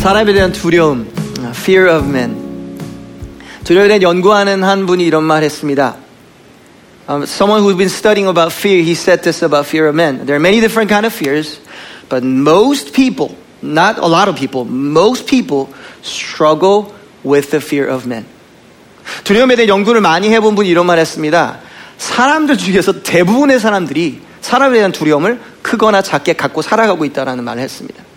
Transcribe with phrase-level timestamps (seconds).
[0.00, 1.06] 사람에 대한 두려움,
[1.56, 2.34] fear of men.
[3.64, 5.94] 두려움에 대한 연구하는 한 분이 이런 말 했습니다.
[7.06, 10.24] Um, someone who's been studying about fear, he said this about fear of men.
[10.24, 11.60] There are many different kind of fears,
[12.08, 15.68] but most people, not a lot of people, most people
[16.00, 18.24] struggle with the fear of men.
[19.24, 21.58] 두려움에 대한 연구를 많이 해본 분이 이런 말 했습니다.
[21.98, 28.09] 사람들 중에서 대부분의 사람들이 사람에 대한 두려움을 크거나 작게 갖고 살아가고 있다는 말을 했습니다.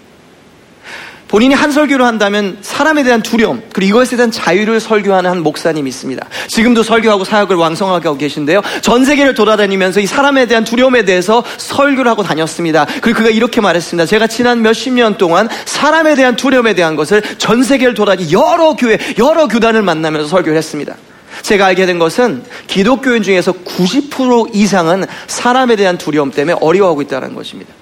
[1.34, 6.23] 본인이 한 설교를 한다면 사람에 대한 두려움 그리고 이것에 대한 자유를 설교하는 한 목사님이 있습니다.
[6.48, 8.62] 지금도 설교하고 사역을 왕성하게 하고 계신데요.
[8.82, 12.86] 전 세계를 돌아다니면서 이 사람에 대한 두려움에 대해서 설교를 하고 다녔습니다.
[13.02, 14.06] 그리고 그가 이렇게 말했습니다.
[14.06, 19.00] 제가 지난 몇십 년 동안 사람에 대한 두려움에 대한 것을 전 세계를 돌아다니 여러 교회,
[19.18, 20.95] 여러 교단을 만나면서 설교를 했습니다.
[21.42, 27.73] 제가 알게 된 것은 기독교인 중에서 90% 이상은 사람에 대한 두려움 때문에 어려워하고 있다는 것입니다.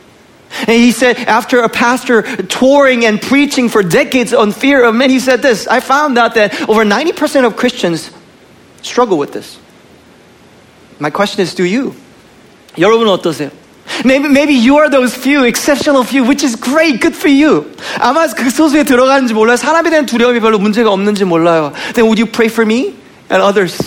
[0.61, 5.11] And he said, after a pastor touring and preaching for decades on fear of men,
[5.11, 8.11] he said this I found out that over 90% of Christians
[8.83, 9.59] struggle with this.
[10.99, 11.95] My question is, do you?
[12.79, 13.51] 여러분은 어떠세요?
[14.05, 17.71] Maybe, maybe you are those few, exceptional few, which is great, good for you.
[18.01, 19.57] 아마 그 소수에 들어가는지 몰라요.
[19.57, 21.73] 사람에 대한 두려움이 별로 문제가 없는지 몰라요.
[21.95, 22.95] Then would you pray for me
[23.31, 23.79] and others?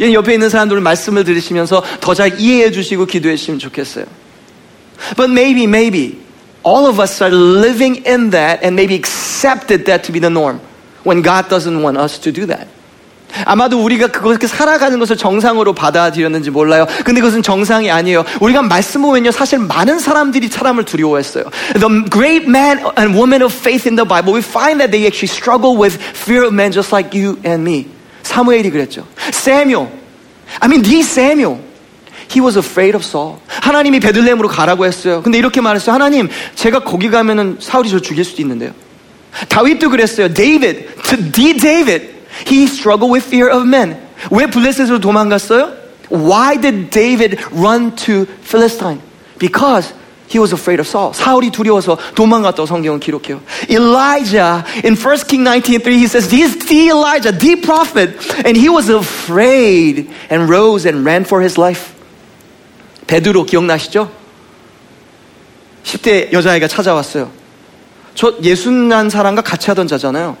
[0.00, 4.04] 옆에 있는 사람들 말씀을 들으시면서 더 잘 이해해 주시고 기도해 주시면 좋겠어요.
[5.16, 6.18] But maybe, maybe
[6.62, 10.60] all of us are living in that and maybe accepted that to be the norm
[11.04, 12.68] when God doesn't want us to do that.
[13.44, 16.86] 아마도 우리가 그렇게 살아가는 것을 정상으로 받아들였는지 몰라요.
[17.04, 18.24] 근데 그것은 정상이 아니에요.
[18.40, 21.44] 우리가 말씀 보면요, 사실 많은 사람들이 사람을 두려워했어요.
[21.74, 25.28] The great man and woman of faith in the Bible, we find that they actually
[25.28, 27.86] struggle with fear of men just like you and me.
[28.22, 29.04] 사무엘이 그랬죠.
[29.30, 29.88] Samuel.
[30.60, 31.58] I mean, the Samuel.
[32.32, 33.38] He was afraid of Saul.
[33.48, 35.22] 하나님이 베들레헴으로 가라고 했어요.
[35.22, 35.94] 근데 이렇게 말했어요.
[35.94, 38.72] 하나님, 제가 거기 가면은 사울이 저 죽일 수도 있는데요.
[39.48, 40.32] 다윗도 그랬어요.
[40.32, 42.08] David, the David,
[42.46, 43.96] he struggled with fear of men.
[44.30, 45.72] 왜 블레셋으로 도망갔어요?
[46.10, 49.00] Why did David run to Philistine?
[49.38, 49.92] Because
[50.28, 51.12] he was afraid of Saul.
[51.14, 53.40] 사울이 두려워서 도망갔다고 성경은 기록해요.
[53.68, 58.90] Elijah in 1 King 19:3 he says, "This the Elijah, the prophet, and he was
[58.90, 61.91] afraid and rose and ran for his life."
[63.07, 64.11] 베드로 기억나시죠?
[65.83, 67.31] 10대 여자아이가 찾아왔어요.
[68.15, 70.37] 저 예순 난 사람과 같이 하던 자잖아요.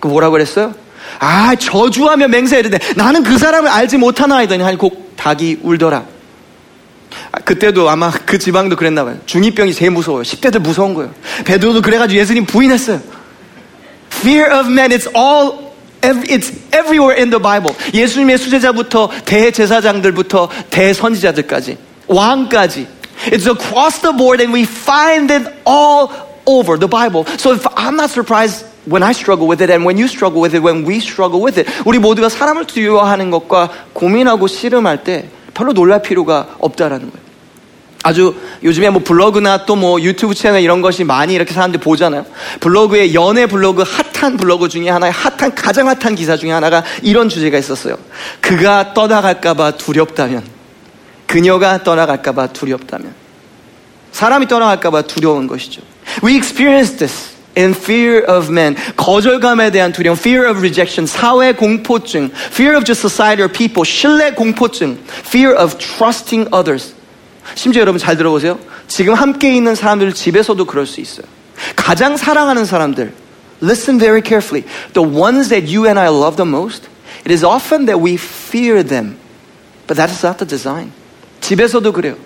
[0.00, 0.74] 그 뭐라고 그랬어요?
[1.18, 2.28] 아, 저주하며
[2.70, 2.78] 돼.
[2.96, 6.04] 나는 그 사람을 알지 못하나 하더니 한 곡 닭이 울더라.
[7.32, 9.18] 아, 그때도 아마 그 지방도 그랬나 봐요.
[9.26, 10.22] 중2병이 제일 무서워요.
[10.22, 11.12] 10대들 무서운 거예요.
[11.44, 13.00] 베드로도 그래가지고 예수님 부인했어요.
[14.12, 15.68] Fear of men, it's all
[16.00, 17.74] It's everywhere in the Bible.
[17.92, 21.76] 예수님의 수제자부터 대제사장들부터 대선지자들까지
[22.08, 22.86] 왕까지.
[23.32, 26.10] It's across the board and we find it all
[26.46, 27.24] over the Bible.
[27.36, 30.54] So if I'm not surprised when I struggle with it and when you struggle with
[30.54, 35.72] it, when we struggle with it, 우리 모두가 사람을 두려워하는 것과 고민하고 씨름할 때 별로
[35.72, 37.28] 놀랄 필요가 없다라는 거예요.
[38.04, 42.24] 아주 요즘에 뭐 블로그나 또 뭐 유튜브 채널 이런 것이 많이 이렇게 사람들이 보잖아요.
[42.60, 47.58] 블로그에 연애 블로그 핫한 블로그 중에 하나의 핫한 가장 핫한 기사 중에 하나가 이런 주제가
[47.58, 47.96] 있었어요.
[48.40, 50.42] 그가 떠나갈까봐 두렵다면,
[51.27, 53.13] 그녀가 떠나갈까봐 두렵다면,
[54.11, 55.81] 사람이 떠나갈까봐 두려운 것이죠.
[56.23, 57.33] We experience this.
[57.57, 58.75] in fear of men.
[58.95, 64.33] 거절감에 대한 두려움, fear of rejection, 사회 공포증, fear of just society or people, 신뢰
[64.33, 66.93] 공포증, fear of trusting others.
[67.55, 68.59] 심지어 여러분 잘 들어보세요.
[68.87, 71.25] 지금 함께 있는 사람들 집에서도 그럴 수 있어요.
[71.75, 73.13] 가장 사랑하는 사람들,
[73.61, 74.65] listen very carefully.
[74.93, 76.89] The ones that you and I love the most,
[77.25, 79.17] it is often that we fear them.
[79.87, 80.91] But that is not the design.
[81.40, 82.16] 집에서도 그래요.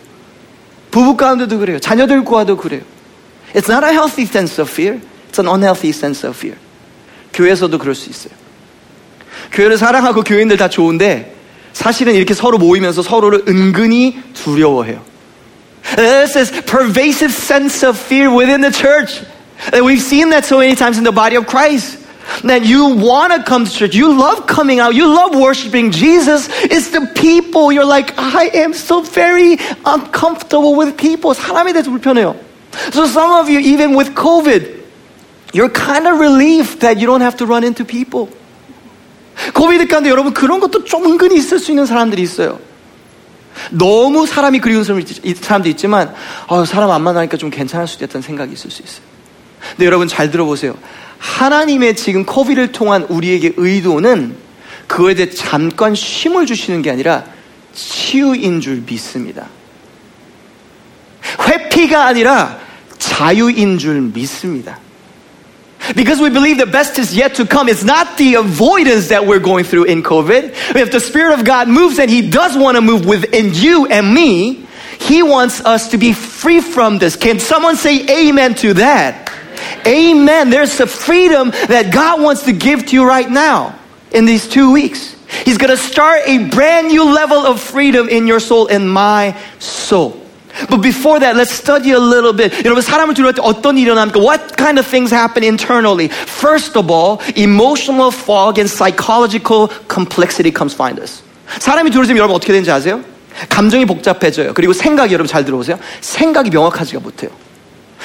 [0.91, 1.79] 부부 가운데도 그래요.
[1.79, 2.83] 자녀들과도 그래요.
[3.55, 5.01] It's not a healthy sense of fear.
[5.31, 6.59] It's an unhealthy sense of fear.
[7.33, 8.35] 교회에서도 그럴 수 있어요.
[9.53, 11.35] 교회를 사랑하고 교인들 다 좋은데
[11.73, 15.03] 사실은 이렇게 서로 모이면서 서로를 은근히 두려워해요.
[15.97, 19.25] This pervasive sense of fear within the church.
[19.73, 21.99] We've seen that so many times in the body of Christ.
[22.44, 23.96] That you want to come to church.
[23.96, 24.94] You love coming out.
[24.94, 26.50] You love worshiping Jesus.
[26.64, 27.72] It's the people.
[27.72, 31.34] You're like, I am so very uncomfortable with people.
[31.34, 32.36] 사람에 대해서 불편해요.
[32.92, 34.78] So some of you, even with COVID,
[35.54, 38.30] you're kind of relieved that you don't have to run into people.
[39.54, 42.60] 코비드 가운데 여러분 그런 것도 좀 은근히 있을 수 있는 사람들이 있어요.
[43.72, 46.14] 너무 사람이 그리운 사람도 있지만
[46.48, 49.11] 어, 사람 안 만나니까 좀 괜찮을 수도 있다는 생각이 있을 수 있어요.
[49.71, 50.75] 근데 여러분 잘 들어보세요.
[51.19, 54.37] 하나님의 지금 코비를 통한 우리에게 의도는
[54.87, 57.25] 그거에 대해 잠깐 쉼을 주시는 게 아니라
[57.75, 59.49] 치유인 줄 믿습니다.
[61.41, 62.59] 회피가 아니라
[62.99, 64.79] 자유인 줄 믿습니다.
[65.97, 67.69] Because we believe the best is yet to come.
[67.69, 70.77] It's not the avoidance that we're going through in COVID.
[70.77, 74.15] If the Spirit of God moves and He does want to move within you and
[74.15, 74.67] me,
[75.01, 77.17] He wants us to be free from this.
[77.17, 79.22] Can someone say amen to that?
[79.86, 80.50] Amen.
[80.50, 83.76] There's a freedom that God wants to give to you right now
[84.12, 85.16] in these two weeks.
[85.46, 89.36] He's going to start a brand new level of freedom in your soul and my
[89.60, 90.24] soul.
[90.70, 92.52] But before that, let's study a little bit.
[92.66, 94.20] 여러분, 사람을 두려울 때 어떤 일이 일어납니까?
[94.20, 96.08] What kind of things happen internally?
[96.08, 101.22] First of all, emotional fog and psychological complexity comes find us.
[101.60, 103.02] 사람이 두려워지면 여러분 어떻게 되는지 아세요?
[103.50, 104.54] 감정이 복잡해져요.
[104.56, 105.78] 그리고 생각이 여러분 잘 들어오세요?
[106.02, 107.30] 생각이 명확하지가 못해요.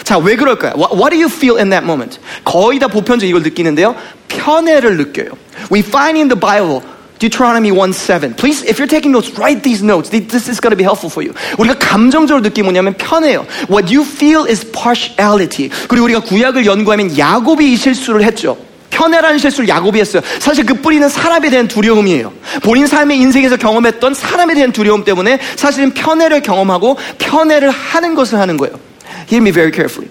[0.04, 0.74] 자, 왜 그럴까요?
[0.78, 2.20] What, do you feel in that moment?
[2.44, 3.96] 거의 다 보편적 이걸 느끼는데요.
[4.28, 5.30] 편애를 느껴요.
[5.72, 6.82] We find in the Bible
[7.20, 8.36] Deuteronomy 1:7.
[8.36, 10.10] Please, if you're taking notes, write these notes.
[10.10, 11.34] This is going to be helpful for you.
[11.58, 13.46] 우리가 감정적으로 느끼는 뭐냐면 편해요.
[13.70, 15.70] What you feel is partiality.
[15.88, 18.58] 그리고 우리가 구약을 연구하면 야곱이 이 실수를 했죠.
[18.90, 20.22] 편애라는 실수를 야곱이 했어요.
[20.40, 22.32] 사실 그 뿌리는 사람에 대한 두려움이에요.
[22.64, 28.58] 본인 삶의 인생에서 경험했던 사람에 대한 두려움 때문에 사실은 편애를 경험하고 편애를 하는 것을 하는
[28.58, 28.87] 거예요.
[29.27, 30.11] Hear me very carefully.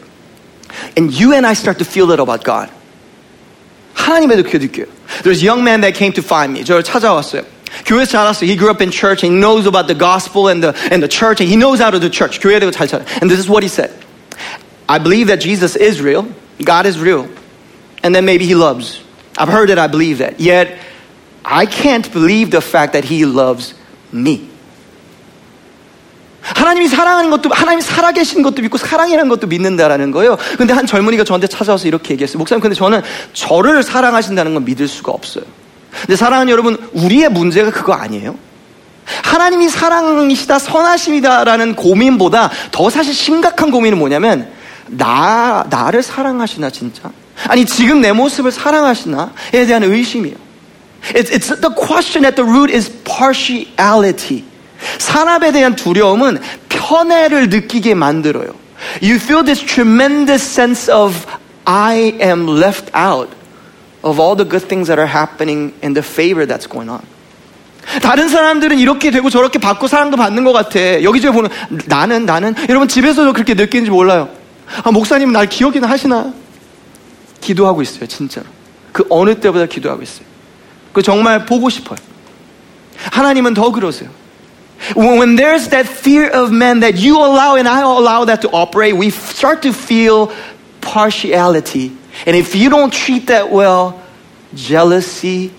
[0.96, 2.70] And you and I start to feel that about God.
[3.94, 4.88] 하나님에도 그렇게 느껴요.
[5.24, 6.64] There's a young man that came to find me.
[6.64, 7.44] 저를 찾아왔어요.
[7.86, 8.48] 교회에서 자랐어요.
[8.48, 9.22] He grew up in church.
[9.22, 11.40] He knows about the gospel and the, and the church.
[11.42, 12.40] And he knows how to do church.
[12.40, 13.06] 교회에 대고 잘 찾아요.
[13.22, 13.92] And this is what he said.
[14.88, 16.28] I believe that Jesus is real.
[16.64, 17.28] God is real.
[18.04, 19.04] And then maybe he loves.
[19.38, 19.78] I've heard it.
[19.78, 20.40] I believe that.
[20.40, 20.78] Yet,
[21.46, 23.74] I can't believe the fact that he loves
[24.12, 24.50] me.
[26.55, 30.37] 하나님이 사랑하는 것도 하나님이 살아계신 것도 믿고 사랑이라는 것도 믿는다라는 거예요.
[30.57, 32.39] 근데 한 젊은이가 저한테 찾아와서 이렇게 얘기했어요.
[32.39, 33.03] 목사님, 근데 저는
[33.33, 35.45] 저를 사랑하신다는 건 믿을 수가 없어요.
[36.03, 38.37] 근데 사랑하는 여러분, 우리의 문제가 그거 아니에요?
[39.07, 44.49] 하나님이 사랑이시다, 선하심이다라는 고민보다 더 사실 심각한 고민은 뭐냐면
[44.89, 47.11] 나 나를 사랑하시나 진짜?
[47.49, 50.37] 아니 지금 내 모습을 사랑하시나에 대한 의심이에요.
[51.15, 54.45] It's, it's the question at the root is partiality.
[54.99, 56.39] 사람에 대한 두려움은
[56.69, 58.49] 편애를 느끼게 만들어요.
[59.03, 61.27] You feel this tremendous sense of
[61.65, 63.31] I am left out
[64.03, 67.01] of all the good things that are happening and the favor that's going on.
[68.03, 71.03] 다른 사람들은 이렇게 되고 저렇게 받고 사랑도 받는 것 같아.
[71.03, 71.51] 여기저기 보는
[71.87, 74.29] 나는 나는 여러분 집에서도 그렇게 느끼는지 몰라요.
[74.83, 76.33] 아, 목사님은 날 기억이나 하시나?
[77.41, 78.47] 기도하고 있어요, 진짜로.
[78.93, 80.27] 그 어느 때보다 기도하고 있어요.
[80.93, 81.99] 그 정말 보고 싶어요.
[83.13, 84.11] 하나님은 더 그러세요.
[84.96, 88.96] When there's that fear of men that you allow and I allow that to operate,
[88.96, 90.32] we start to feel
[90.82, 91.96] partiality.
[92.26, 94.02] And if you don't treat that well,
[94.56, 95.54] jealousy,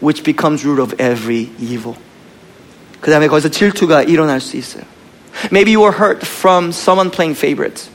[0.00, 1.96] which becomes root of every evil.
[3.00, 4.84] 그 다음에 거기서 질투가 일어날 수 있어요.
[5.50, 7.90] Maybe you were hurt from someone playing favorites.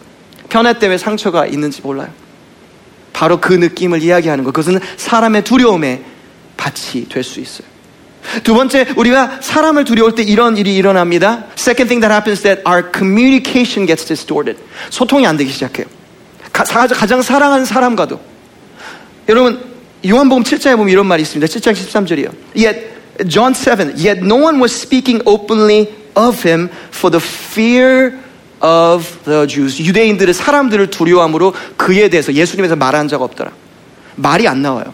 [0.49, 2.09] 편애 때문에 상처가 있는지 몰라요.
[3.13, 4.51] 바로 그 느낌을 이야기하는 거.
[4.51, 6.03] 그것은 사람의 두려움의
[6.57, 7.67] 밭이 될 수 있어요.
[8.44, 11.44] 두 번째, 우리가 사람을 두려울 때 이런 일이 일어납니다.
[11.54, 14.60] Second thing that happens that our communication gets distorted.
[14.90, 15.86] 소통이 안 되기 시작해요.
[16.52, 18.20] 가, 가장 사랑하는 사람과도.
[19.28, 19.62] 여러분,
[20.06, 21.46] 요한복음 7장에 보면 이런 말이 있습니다.
[21.52, 22.32] 7장 13절이요.
[22.56, 28.14] Yet, John 7, yet no one was speaking openly of him for the fear
[28.62, 29.82] of the Jews.
[29.82, 33.52] 유대인들의 사람들을 두려워함으로 그에 대해서 예수님에서 말한 적 없더라.
[34.16, 34.92] 말이 안 나와요.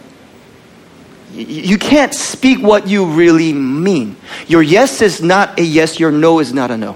[1.37, 4.15] You can't speak what you really mean.
[4.49, 6.95] Your yes is not a yes, your no is not a no.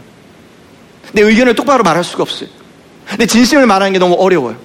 [1.14, 2.50] 내 의견을 똑바로 말할 수가 없어요.
[3.18, 4.56] 내 진심을 말하는 게 너무 어려워요.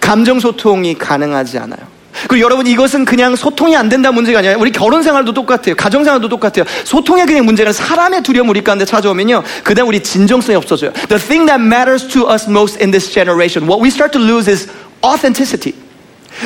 [0.00, 1.96] 감정 소통이 가능하지 않아요.
[2.28, 5.74] 그리고 여러분 이것은 그냥 소통이 안 된다 문제가 아니라 우리 결혼 생활도 똑같아요.
[5.74, 6.64] 가정 생활도 똑같아요.
[6.84, 9.42] 소통의 그냥 문제가 사람의 두려움 우리 가운데 찾아오면요.
[9.64, 10.92] 그다음 우리 진정성이 없어져요.
[11.08, 14.50] The thing that matters to us most in this generation, what we start to lose
[14.50, 14.68] is
[15.04, 15.74] authenticity.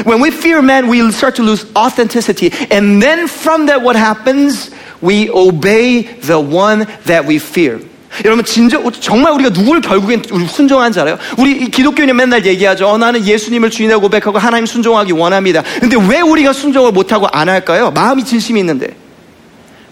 [0.04, 2.52] When we fear man, we start to lose authenticity.
[2.70, 4.70] And then from that, what happens?
[5.00, 7.80] We obey the one that we fear.
[8.24, 11.16] 여러분 진정 정말 우리가 누구를 결국엔 순종하는지 알아요?
[11.38, 12.88] 우리 기독교인이 맨날 얘기하죠.
[12.88, 15.62] 어, 나는 예수님을 주인이라고 고백하고 하나님 순종하기 원합니다.
[15.80, 17.90] 근데 왜 우리가 순종을 못하고 안 할까요?
[17.92, 18.88] 마음이 진심이 있는데.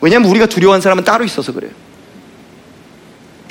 [0.00, 1.70] 왜냐하면 우리가 두려워하는 사람은 따로 있어서 그래요.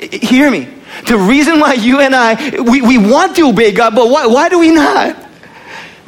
[0.00, 0.68] Hear me.
[1.06, 4.48] The reason why you and I we, we want to obey God, but why, why
[4.48, 5.27] do we not?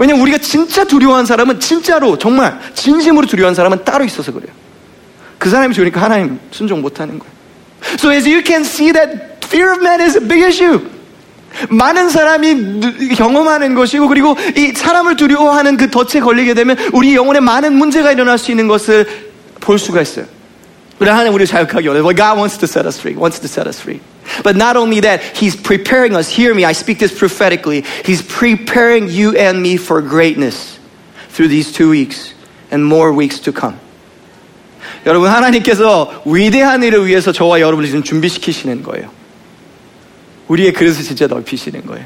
[0.00, 4.50] 왜냐면 우리가 진짜 두려워하는 사람은 진짜로 정말 진심으로 두려워하는 사람은 따로 있어서 그래요.
[5.36, 7.30] 그 사람이 좋으니까 하나님 순종 못하는 거예요.
[7.98, 10.80] So as you can see that fear of man is a big issue.
[11.68, 17.74] 많은 사람이 경험하는 것이고 그리고 이 사람을 두려워하는 그 덫에 걸리게 되면 우리 영혼에 많은
[17.74, 19.06] 문제가 일어날 수 있는 것을
[19.60, 20.24] 볼 수가 있어요.
[20.98, 22.04] 우리 하나님 우리를 자유하게 원해요.
[22.04, 23.20] God wants to set us free.
[23.20, 24.00] Wants to set us free.
[24.43, 26.29] But not only that, He's preparing us.
[26.29, 27.83] Hear me, I speak this prophetically.
[28.03, 30.79] He's preparing you and me for greatness
[31.29, 32.33] through these two weeks
[32.71, 33.79] and more weeks to come.
[35.05, 39.11] 여러분, 하나님께서 위대한 일을 위해서 저와 여러분을 지금 준비시키시는 거예요.
[40.47, 42.05] 우리의 그릇을 진짜 넓히시는 거예요.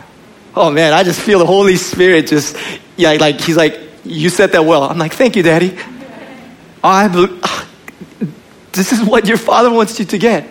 [0.56, 2.58] Oh man, I just feel the Holy Spirit just,
[2.98, 4.84] yeah, like, He's like, you said that well.
[4.84, 5.78] I'm like, thank you, Daddy.
[6.84, 7.42] I believe,
[8.72, 10.48] this is what your Father wants you to get.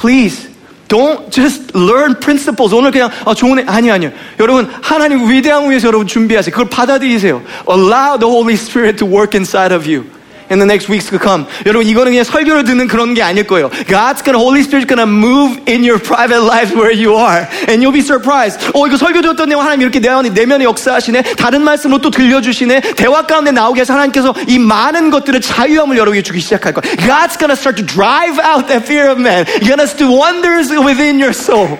[0.00, 0.48] Please.
[0.88, 2.72] Don't just learn principles.
[2.72, 4.12] 오늘 그냥 아, 좋은 애 아니 아니요.
[4.38, 6.52] 여러분 하나님 위대한 위해서 여러분 준비하세요.
[6.52, 7.42] 그걸 받아들이세요.
[7.68, 10.04] Allow the Holy Spirit to work inside of you.
[10.50, 11.46] in the next weeks to come.
[11.66, 13.70] 여러분 이거는 그냥 설교를 듣는 그런 게 아닐 거예요.
[13.88, 17.92] God's gonna Holy Spirit's gonna move in your private lives where you are, and you'll
[17.92, 18.62] be surprised.
[18.74, 21.34] 어 이거 설교 들었던 내용 하나님 이렇게 내면에 내면에 역사하시네.
[21.36, 22.94] 다른 말씀으로 또 들려주시네.
[22.96, 26.96] 대화 가운데 나오게 해서 하나님께서 이 많은 것들을 자유함을 여러분에게 주기 시작할 거예요.
[26.96, 29.44] God's gonna start to drive out that fear of man.
[29.60, 31.78] You're gonna do wonders within your soul.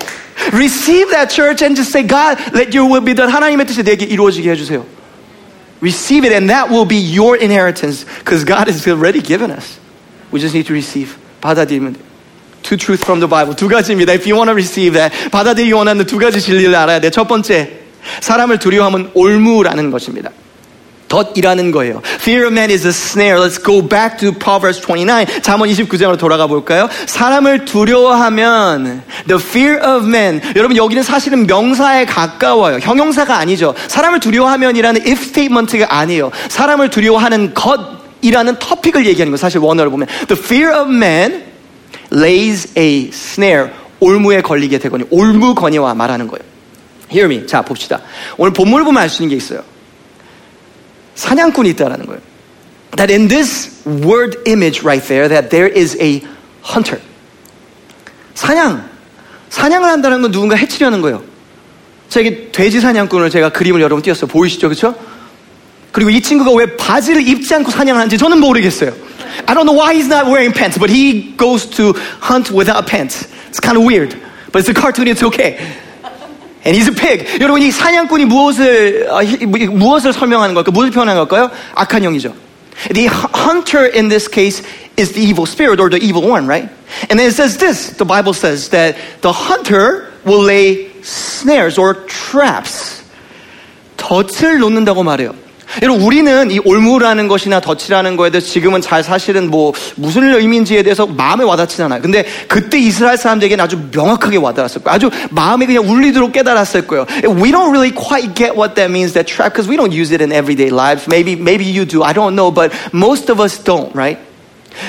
[0.52, 3.32] Receive that church and just say, God, let your will be done.
[3.32, 4.84] 하나님의 뜻이 내게 이루어지게 해주세요.
[5.80, 9.78] Receive it, and that will be your inheritance because God has already given us.
[10.32, 11.16] We just need to receive.
[11.40, 12.04] 받아들이면 돼요.
[12.62, 13.54] Two truths from the Bible.
[13.54, 14.12] 두 가지입니다.
[14.12, 17.10] If you want to receive that, 받아들이기 원하는 두 가지 진리를 알아야 돼.
[17.10, 17.80] 첫 번째,
[18.20, 20.30] 사람을 두려워하면 올무라는 것입니다.
[21.11, 22.01] 덫이라는 거예요.
[22.21, 23.37] Fear of man is a snare.
[23.37, 25.25] Let's go back to Proverbs 29.
[25.41, 26.87] 잠언 29장으로 돌아가 볼까요?
[27.05, 30.41] 사람을 두려워하면 the fear of man.
[30.55, 32.79] 여러분 여기는 사실은 명사에 가까워요.
[32.81, 33.75] 형용사가 아니죠.
[33.87, 36.31] 사람을 두려워하면이라는 if statement가 아니에요.
[36.47, 41.43] 사람을 두려워하는 것이라는 토픽을 얘기하는 거 사실 원어를 보면 the fear of man
[42.13, 43.69] lays a snare.
[43.99, 46.43] 올무에 걸리게 되거니 올무거니와 말하는 거예요.
[47.11, 47.45] Hear me.
[47.45, 47.99] 자 봅시다.
[48.37, 49.70] 오늘 본문을 보면 알 수 있는 게 있어요.
[51.21, 52.19] 사냥꾼이 있다라는 거예요.
[52.97, 56.23] That in this word image right there, that there is a
[56.65, 56.99] hunter.
[58.33, 58.89] 사냥.
[59.49, 61.23] 사냥을 한다는 건 누군가 해치려는 거예요.
[62.09, 64.27] 자, 이게 돼지 사냥꾼을 제가 그림을 여러분 띄었어요.
[64.27, 64.69] 보이시죠?
[64.69, 64.95] 그쵸?
[65.91, 68.91] 그리고 이 친구가 왜 바지를 입지 않고 사냥하는지 저는 모르겠어요.
[69.45, 73.27] I don't know why he's not wearing pants, but he goes to hunt without pants.
[73.49, 74.17] It's kind of weird.
[74.51, 75.59] But it's a cartoon, it's okay.
[76.64, 77.40] And he's a pig.
[77.40, 79.20] 여러분 이 사냥꾼이 무엇을 어,
[79.70, 80.70] 무엇을 설명하는 걸까?
[80.72, 81.50] 무엇을 표현하는 걸까요?
[81.74, 82.34] 악한 영이죠.
[82.92, 84.62] The hunter in this case
[84.98, 86.68] is the evil spirit or the evil one, right?
[87.08, 87.96] And then it says this.
[87.96, 93.02] The Bible says that the hunter will lay snares or traps.
[93.96, 95.34] 덫을 놓는다고 말해요.
[95.81, 101.05] 여러분 우리는 이 올무라는 것이나 덫이라는 거에 대해서 지금은 잘 사실은 뭐 무슨 의미인지에 대해서
[101.05, 102.01] 마음에 와닿지 않아요.
[102.01, 104.95] 근데 그때 이스라엘 사람들에게는 아주 명확하게 와닿았을 거예요.
[104.95, 107.05] 아주 마음에 그냥 울리도록 깨달았을 거예요.
[107.23, 110.21] We don't really quite get what that means that trap because we don't use it
[110.21, 111.07] in everyday lives.
[111.07, 112.03] Maybe maybe you do.
[112.03, 114.19] I don't know, but most of us don't, right?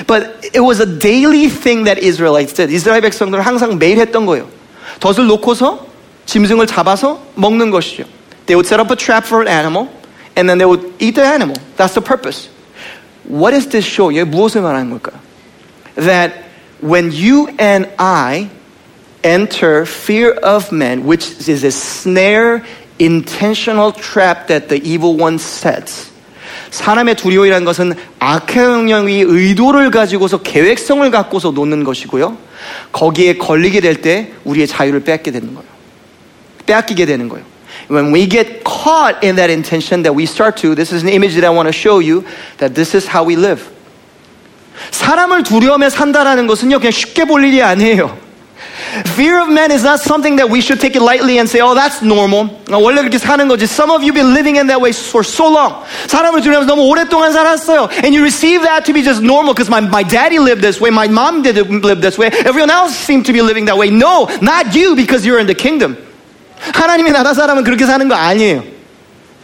[0.07, 2.73] But it was a daily thing that Israelites did.
[2.73, 4.47] 이스라엘 백성들은 항상 매일 했던 거예요.
[4.99, 5.85] 덫을 놓고서
[6.25, 8.03] 짐승을 잡아서 먹는 것이죠.
[8.45, 9.87] They would set up a trap for an animal.
[10.36, 11.56] and then they would eat the animal.
[11.76, 12.48] That's the purpose.
[13.24, 14.12] What is this show?
[14.14, 15.18] 얘 무엇을 말하는 걸까요?
[15.96, 16.34] That
[16.80, 18.48] when you and I
[19.24, 22.62] enter fear of men, which is a snare,
[23.00, 26.10] intentional trap that the evil one sets.
[26.70, 32.36] 사람의 두려움이라는 것은 악의 영역이 의도를 가지고서 계획성을 갖고서 놓는 것이고요.
[32.92, 35.68] 거기에 걸리게 될 때 우리의 자유를 뺏게 되는 거예요.
[36.66, 37.44] 빼앗기게 되는 거예요.
[37.90, 41.34] When we get caught in that intention that we start to, this is an image
[41.34, 42.24] that I want to show you,
[42.58, 43.70] that this is how we live.
[44.90, 48.28] 사람을 두려움에 산다라는 것은요, 그냥 쉽게 볼 일이 아니에요.
[49.14, 51.74] Fear of man is not something that we should take it lightly and say, oh,
[51.74, 52.48] that's normal.
[52.70, 53.66] 원래 그렇게 사는 거지.
[53.66, 55.84] Some of you have been living in that way for so long.
[56.06, 57.88] 사람을 두려워서 너무 오랫동안 살았어요.
[58.02, 60.90] And you receive that to be just normal because my, my daddy lived this way,
[60.90, 63.90] my mom did live this way, everyone else seemed to be living that way.
[63.90, 65.96] No, not you because you're in the kingdom.
[66.72, 68.71] 하나님의 나라 사람은 그렇게 사는 거 아니에요.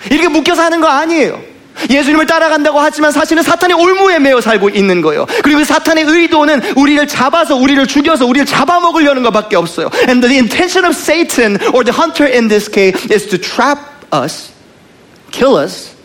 [0.10, 1.42] 이렇게 묶여 사는 거 아니에요.
[1.90, 5.26] 예수님을 따라간다고 하지만 사실은 사탄의 올무에 매여 살고 있는 거예요.
[5.44, 9.90] 그리고 사탄의 의도는 우리를 잡아서 우리를 죽여서 우리를 잡아먹으려는 것밖에 없어요.
[10.08, 13.80] And the intention of Satan or the hunter in this case is to trap
[14.14, 14.52] us,
[15.32, 15.96] kill us,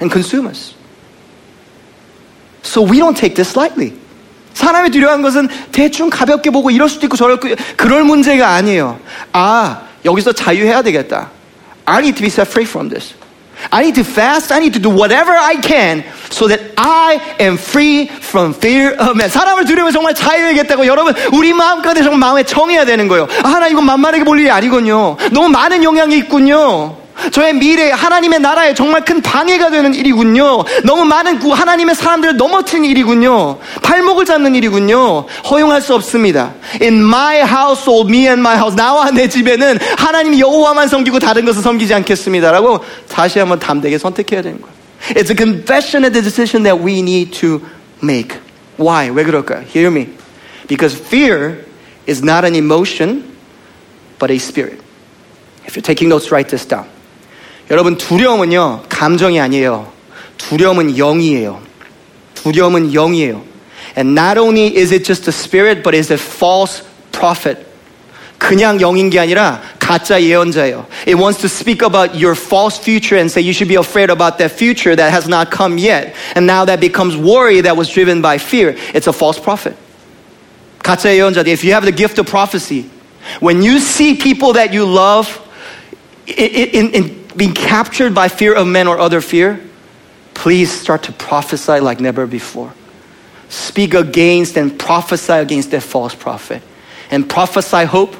[0.00, 0.74] and consume us.
[2.62, 3.92] So we don't take this lightly.
[4.54, 7.38] 사람이 두려워한 것은 대충 가볍게 보고 이럴 수도 있고 저럴
[7.76, 8.98] 그럴 문제가 아니에요.
[9.32, 11.30] 아, 여기서 자유해야 되겠다.
[11.84, 13.14] I need to be set free from this.
[13.70, 14.52] I need to fast.
[14.52, 19.16] I need to do whatever I can so that I am free from fear of
[19.16, 19.28] man.
[19.28, 23.26] 사람을 두려면 정말 자유해야겠다고 여러분 우리 마음 가운데 정말 마음에 정해야 되는 거예요.
[23.42, 25.16] 아, 하나 이건 만만하게 볼 일이 아니군요.
[25.32, 26.99] 너무 많은 영향이 있군요.
[27.32, 30.64] 저의 미래, 하나님의 나라에 정말 큰 방해가 되는 일이군요.
[30.84, 33.58] 너무 많은 구, 하나님의 사람들을 넘어뜨린 일이군요.
[33.82, 35.26] 발목을 잡는 일이군요.
[35.50, 36.54] 허용할 수 없습니다.
[36.80, 38.74] In my household, me and my house.
[38.74, 44.60] 나와 내 집에는 하나님 여호와만 섬기고 다른 것을 섬기지 않겠습니다라고 다시 한번 담대하게 선택해야 되는
[44.60, 44.74] 거예요.
[45.10, 47.60] It's a confession and a decision that we need to
[48.02, 48.38] make.
[48.78, 49.10] Why?
[49.10, 49.64] 왜 그럴까요?
[49.72, 50.08] Hear me.
[50.68, 51.64] Because fear
[52.08, 53.24] is not an emotion,
[54.18, 54.80] but a spirit.
[55.66, 56.86] If you're taking notes, write this down.
[57.71, 59.91] 여러분, 두려움은요, 감정이 아니에요.
[60.37, 61.61] 두려움은 영이에요.
[62.35, 63.43] 두려움은 영이에요.
[63.97, 67.65] And not only is it just a spirit, but it's a false prophet.
[68.37, 70.85] 그냥 영인 게 아니라 가짜 예언자예요.
[71.07, 74.37] It wants to speak about your false future and say you should be afraid about
[74.37, 76.13] that future that has not come yet.
[76.35, 78.75] And now that becomes worry that was driven by fear.
[78.93, 79.75] It's a false prophet.
[80.83, 81.47] 가짜 예언자.
[81.47, 82.89] If you have the gift of prophecy,
[83.39, 85.41] when you see people that you love
[86.27, 89.59] in, in, in being captured by fear of men or other fear,
[90.33, 92.73] please start to prophesy like never before.
[93.49, 96.61] Speak against and prophesy against that false prophet.
[97.11, 98.15] And prophesy hope,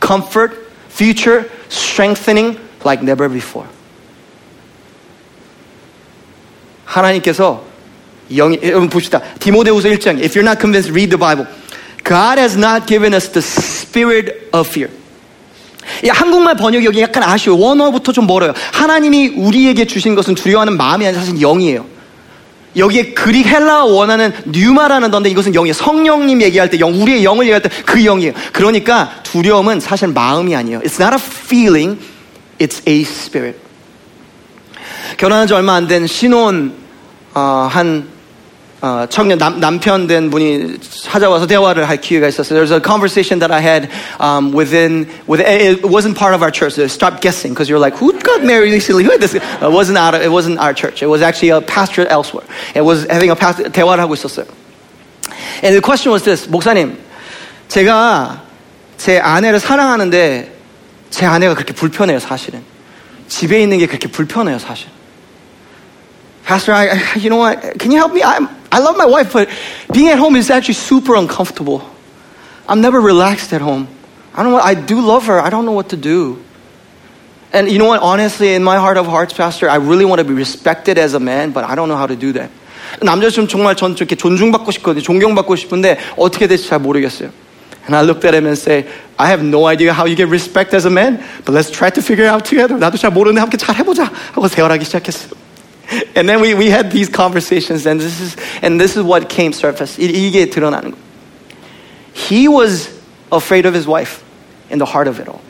[0.00, 0.52] comfort,
[0.88, 3.66] future, strengthening like never before.
[6.86, 7.64] 하나님께서
[8.36, 9.20] 영, 여러분 봅시다.
[9.40, 10.20] 디모데후서 1장.
[10.20, 11.46] If you're not convinced, read the Bible.
[12.04, 14.90] God has not given us the spirit of fear.
[16.03, 17.59] 이 한국말 번역이 여기 약간 아쉬워요.
[17.61, 18.53] 원어부터 좀 멀어요.
[18.73, 21.85] 하나님이 우리에게 주신 것은 두려워하는 마음이 아니라 사실 영이에요.
[22.77, 25.73] 여기에 그릭 헬라어 원하는 뉴마라는 건데 이것은 영이에요.
[25.73, 28.33] 성령님 얘기할 때 영, 우리의 영을 얘기할 때 그 영이에요.
[28.53, 30.79] 그러니까 두려움은 사실 마음이 아니에요.
[30.79, 31.99] It's not a feeling,
[32.59, 33.59] it's a spirit.
[35.17, 36.73] 결혼한 지 얼마 안 된 신혼
[37.33, 38.07] 어, 한
[38.82, 42.58] 어, 청년 남, 남편 된 분이 찾아와서 대화를 할 기회가 있었어요.
[42.58, 43.88] There's a conversation that I had
[44.20, 46.74] um, within, within it wasn't part of our church.
[46.74, 49.02] So stop guessing because you're like, who got married recently?
[49.02, 49.34] Who had this?
[49.34, 50.14] It wasn't out.
[50.14, 51.02] Of, it wasn't our church.
[51.02, 52.44] It was actually a pastor elsewhere.
[52.74, 54.46] It was having a pastor 대화를 하고 있었어요.
[55.62, 56.98] And the question was this, 목사님,
[57.68, 58.42] 제가
[58.98, 60.52] 제 아내를 사랑하는데
[61.10, 62.62] 제 아내가 그렇게 불편해요, 사실은.
[63.26, 64.88] 집에 있는 게 그렇게 불편해요, 사실.
[66.46, 67.60] Pastor, I, you know what?
[67.78, 68.22] Can you help me?
[68.22, 69.48] I'm, I love my wife, but
[69.92, 71.82] being at home is actually super uncomfortable.
[72.68, 73.88] I'm never relaxed at home.
[74.34, 74.58] I don't know.
[74.58, 75.40] I do love her.
[75.40, 76.42] I don't know what to do.
[77.52, 78.02] And you know what?
[78.02, 81.20] Honestly, in my heart of hearts, Pastor, I really want to be respected as a
[81.20, 82.50] man, but I don't know how to do that.
[83.00, 85.02] 남자처럼 정말 전 이렇게 존중받고 싶거든요.
[85.02, 87.30] 존경받고 싶은데 어떻게 될지 잘 모르겠어요.
[87.86, 90.74] And I looked at him and say, I have no idea how you get respect
[90.74, 92.76] as a man, but let's try to figure it out together.
[92.78, 95.39] 나도 잘 모르는데 함께 잘 해보자 하고 대화하기 시작했어요.
[96.16, 99.52] And then we, we had these conversations, and this is, and this is what came
[99.52, 99.96] surface.
[99.98, 100.96] 이게 드러나는 거.
[102.12, 102.90] He was
[103.30, 104.24] afraid of his wife
[104.70, 105.40] in the heart of it all.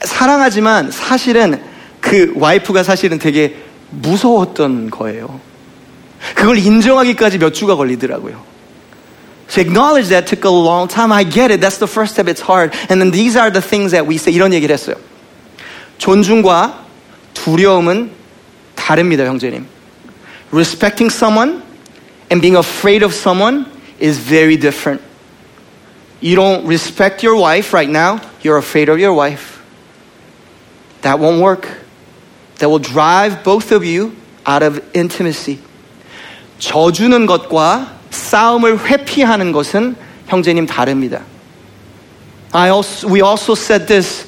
[0.00, 1.62] 사랑하지만 사실은
[2.00, 3.56] 그 와이프가 사실은 되게
[3.90, 5.40] 무서웠던 거예요.
[6.34, 8.40] 그걸 인정하기까지 몇 주가 걸리더라고요.
[9.48, 11.12] To acknowledge that took a long time.
[11.12, 11.60] I get it.
[11.60, 12.26] That's the first step.
[12.26, 12.74] It's hard.
[12.88, 14.32] And then these are the things that we say.
[14.32, 14.96] 이런 얘기를 했어요.
[15.98, 16.86] 존중과
[17.34, 18.15] 두려움은
[18.86, 19.66] 다릅니다, 형제님.
[20.52, 21.62] Respecting someone
[22.30, 23.66] and being afraid of someone
[23.98, 25.00] is very different.
[26.20, 29.62] You don't respect your wife right now, you're afraid of your wife.
[31.02, 31.68] That won't work.
[32.58, 34.14] That will drive both of you
[34.46, 35.58] out of intimacy.
[36.58, 39.96] 져주는 것과 싸움을 회피하는 것은
[40.28, 41.22] 형제님 다릅니다.
[42.52, 44.26] I also, we also said this.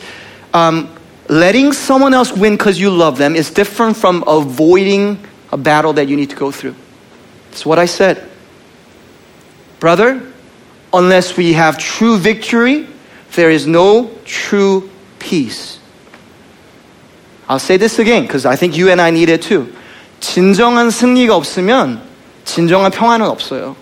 [0.52, 0.88] Um,
[1.28, 5.18] letting someone else win because you love them is different from avoiding
[5.52, 6.74] a battle that you need to go through.
[7.50, 8.28] That's what I said.
[9.80, 10.20] Brother,
[10.92, 12.86] unless we have true victory,
[13.34, 15.78] there is no true peace.
[17.48, 19.72] I'll say this again because I think you and I need it too.
[20.20, 22.00] 진정한 승리가 없으면
[22.44, 23.76] 진정한 평화는 없어요.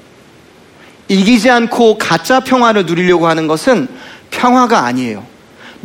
[1.08, 3.86] 이기지 않고 가짜 평화를 누리려고 하는 것은
[4.30, 5.26] 평화가 아니에요.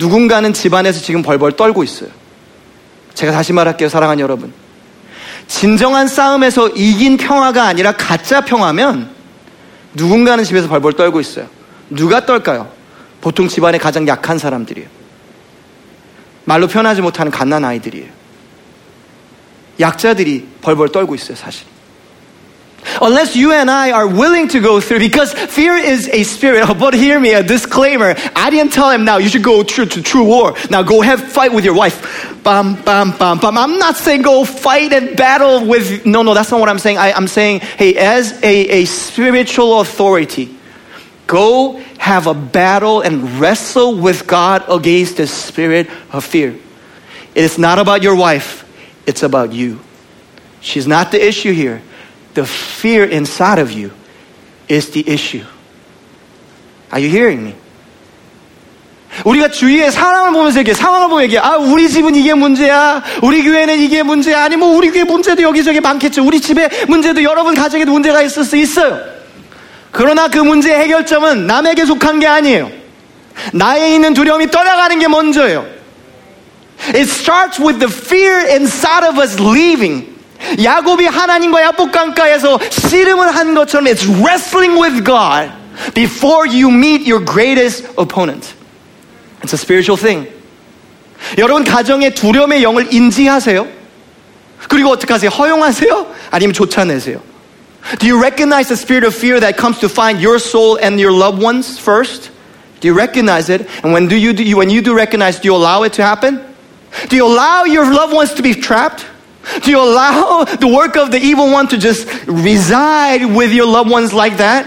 [0.02, 2.10] 누군가는 집안에서 지금 벌벌 떨고 있어요.
[3.14, 4.52] 제가 다시 말할게요, 사랑하는 여러분.
[5.46, 9.10] 진정한 싸움에서 이긴 평화가 아니라 가짜 평화면
[9.94, 11.46] 누군가는 집에서 벌벌 떨고 있어요.
[11.88, 12.68] 누가 떨까요?
[13.20, 14.88] 보통 집안에 가장 약한 사람들이에요.
[16.46, 18.08] 말로 표현하지 못하는 갓난 아이들이에요.
[19.78, 21.66] 약자들이 벌벌 떨고 있어요, 사실.
[23.02, 26.62] Unless you and I are willing to go through, because fear is a spirit.
[26.72, 28.14] Oh, but hear me, a disclaimer.
[28.36, 30.54] I didn't tell him now you should go to, to true war.
[30.70, 32.40] Now go have fight with your wife.
[32.44, 33.58] Bam, bam, bam, bam.
[33.58, 36.06] I'm not saying go fight and battle with.
[36.06, 36.98] No, no, that's not what I'm saying.
[36.98, 40.56] I, I'm saying, hey, as a, a spiritual authority,
[41.26, 46.50] go have a battle and wrestle with God against the spirit of fear.
[47.34, 48.64] It is not about your wife,
[49.04, 49.80] it's about you.
[50.60, 51.82] She's not the issue here.
[52.34, 53.90] The fear inside of you
[54.68, 55.44] is the issue.
[56.92, 57.54] Are you hearing me?
[59.24, 63.02] 우리가 주위의 상황을 보면서 얘기해, 상황을 보면 얘기해, 아, 우리 집은 이게 문제야.
[63.22, 64.44] 우리 교회는 이게 문제야.
[64.44, 66.24] 아니, 뭐, 우리 교회 문제도 여기저기 많겠죠.
[66.24, 68.98] 우리 집에 문제도 여러분 가정에도 문제가 있을 수 있어요.
[69.90, 72.70] 그러나 그 문제의 해결점은 남에게 속한 게 아니에요.
[73.52, 75.66] 나에 있는 두려움이 떠나가는 게 먼저예요.
[76.88, 80.11] It starts with the fear inside of us leaving.
[80.63, 85.51] 야곱이 하나님과 야복강가에서 씨름을 한 것처럼 it's wrestling with God
[85.93, 88.53] before you meet your greatest opponent.
[89.41, 90.29] It's a spiritual thing.
[91.37, 93.67] 여러분 가정의 두려움의 영을 인지하세요?
[94.69, 95.29] 그리고 어떻게 하세요?
[95.29, 96.07] 허용하세요?
[96.31, 97.21] 아니면 쫓아내세요?
[97.99, 101.13] Do you recognize the spirit of fear that comes to find your soul and your
[101.13, 102.31] loved ones first?
[102.81, 103.67] Do you recognize it?
[103.83, 106.41] And when do you do, when you do recognize, do you allow it to happen?
[107.09, 109.05] Do you allow your loved ones to be trapped?
[109.63, 113.89] Do you allow the work of the evil one to just reside with your loved
[113.89, 114.65] ones like that?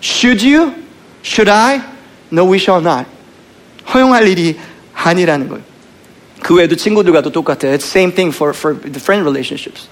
[0.00, 0.74] Should you?
[1.22, 1.80] Should I?
[2.30, 3.06] No, we shall not.
[3.92, 4.58] 허용할 일이
[4.94, 5.62] 아니라는 거예요.
[6.42, 7.74] 그 외에도 친구들과도 똑같아요.
[7.74, 9.88] It's same thing for, for the friend relationships.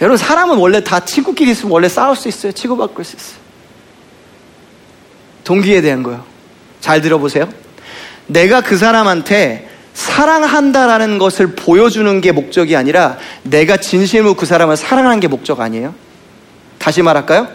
[0.00, 2.52] 여러분, 사람은 원래 다 친구끼리 있으면 원래 싸울 수 있어요.
[2.52, 3.40] 치고받을 수 있어요.
[5.44, 6.24] 동기에 대한 거예요.
[6.80, 7.48] 잘 들어보세요.
[8.26, 15.27] 내가 그 사람한테 사랑한다라는 것을 보여주는 게 목적이 아니라 내가 진심으로 그 사람을 사랑하는 게
[15.27, 15.95] 목적 아니에요?
[16.77, 17.47] 다시 말할까요?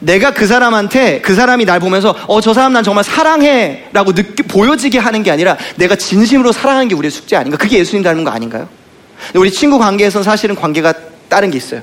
[0.00, 4.42] 내가 그 사람한테 그 사람이 날 보면서 어 저 사람 난 정말 사랑해 라고 느끼,
[4.42, 7.56] 보여지게 하는 게 아니라 내가 진심으로 사랑하는 게 우리의 숙제 아닌가?
[7.58, 8.68] 그게 예수님 닮은 거 아닌가요?
[9.34, 10.92] 우리 친구 관계에서는 사실은 관계가
[11.28, 11.82] 다른 게 있어요.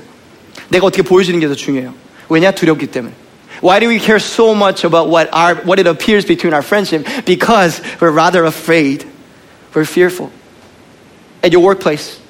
[0.68, 1.94] 내가 어떻게 보여지는 게 더 중요해요.
[2.28, 2.50] 왜냐?
[2.50, 3.14] 두렵기 때문에.
[3.62, 7.06] Why do we care so much about what, our, what it appears between our friendship?
[7.24, 9.06] Because we're rather afraid.
[9.74, 10.30] We're fearful.
[11.42, 12.22] At your workplace,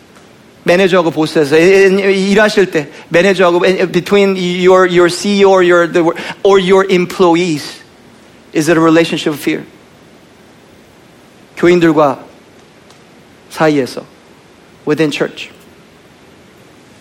[0.64, 6.02] 매니저하고 보스에서 일하실 때 매니저하고 between your your CEO or your the,
[6.44, 7.82] or your employees
[8.52, 9.64] is it a relationship of fear?
[11.56, 12.24] 교인들과
[13.50, 14.04] 사이에서
[14.86, 15.50] within church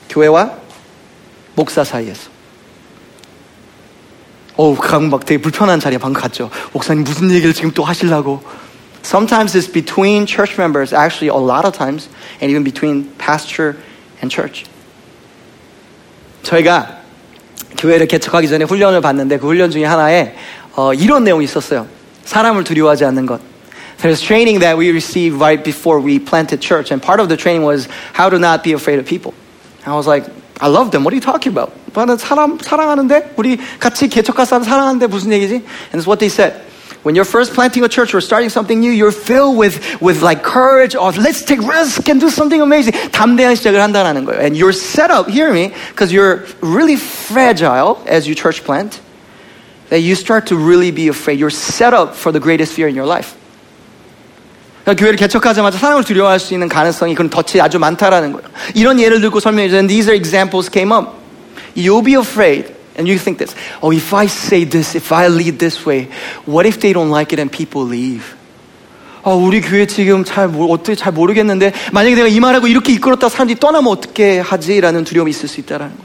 [0.10, 0.58] 교회와
[1.56, 2.30] 목사 사이에서
[4.58, 4.76] 어우
[5.10, 8.44] 막 되게 불편한 자리에 방금 갔죠 목사님 무슨 얘기를 지금 또 하시려고
[9.03, 12.09] Sometimes it's between church members, actually, a lot of times,
[12.41, 13.77] and even between pastor
[14.21, 14.65] and church.
[16.43, 16.99] 저희가
[17.79, 20.35] 교회를 개척하기 전에 훈련을 받는데 그 훈련 중에 하나에
[20.75, 21.87] 어, 이런 내용이 있었어요.
[22.25, 23.41] 사람을 두려워하지 않는 것.
[23.99, 27.65] There's training that we received right before we planted church, and part of the training
[27.65, 29.33] was how to not be afraid of people.
[29.87, 30.27] I was like,
[30.61, 31.05] I love them.
[31.05, 31.73] What are you talking about?
[31.95, 35.55] 나는 사람 사랑하는데 우리 같이 개척할 사람 사랑하는데 무슨 얘기지?
[35.93, 36.61] And it's what they said.
[37.03, 40.43] When you're first planting a church or starting something new, you're filled with, with like
[40.43, 42.95] courage of let's take risk and do something amazing.
[43.13, 44.41] 담대한 시작을 한다는 거예요.
[44.41, 49.01] And you're set up, hear me, because you're really fragile as you church plant,
[49.91, 51.39] that you start to really be afraid.
[51.39, 53.37] You're set up for the greatest fear in your life.
[54.83, 58.49] 그러니까 교회를 개척하자마자 사람을 두려워할 수 있는 가능성이 그런 덫이 아주 많다라는 거예요.
[58.75, 61.13] 이런 예를 들고 설명해 주는 these are examples came up.
[61.77, 65.60] You'll be afraid And you think this, oh, if I say this, if I lead
[65.60, 66.10] this way,
[66.46, 68.24] what if they don't like it and people leave?
[69.24, 73.60] 어, 우리 교회 지금 잘, 어떻게 잘 모르겠는데, 만약에 내가 이 말하고 이렇게 이끌었다 사람들이
[73.60, 74.82] 떠나면 어떻게 하지?
[74.82, 76.04] 라는 두려움이 있을 수 있다라는 거.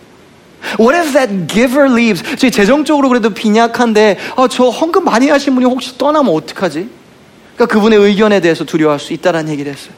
[0.82, 2.36] What if that giver leaves?
[2.36, 6.88] 저 재정적으로 그래도 빈약한데, 어, 저 헌금 많이 하신 분이 혹시 떠나면 어떡하지?
[7.56, 9.94] 그러니까 그분의 의견에 대해서 두려워할 수 있다라는 얘기를 했어요.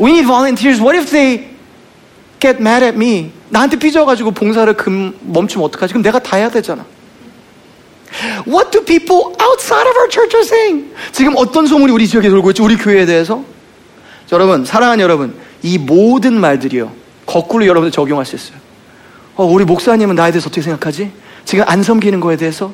[0.00, 0.80] We need volunteers.
[0.80, 1.54] What if they
[2.44, 3.32] get mad at me.
[3.54, 5.92] 나한테 삐져가지고 봉사를 금, 멈추면 어떡하지?
[5.92, 6.84] 그럼 내가 다 해야 되잖아.
[8.48, 10.92] What do people outside of our church are saying?
[11.12, 12.62] 지금 어떤 소문이 우리 지역에 돌고 있지?
[12.62, 13.44] 우리 교회에 대해서?
[14.32, 16.90] 여러분, 사랑하는 여러분, 이 모든 말들이요.
[17.26, 18.58] 거꾸로 여러분들 적용할 수 있어요.
[19.36, 21.12] 어, 우리 목사님은 나에 대해서 어떻게 생각하지?
[21.44, 22.72] 지금 안 섬기는 거에 대해서?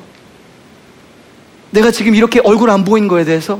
[1.69, 3.59] 내가 지금 이렇게 얼굴 안 보이는 거에 대해서?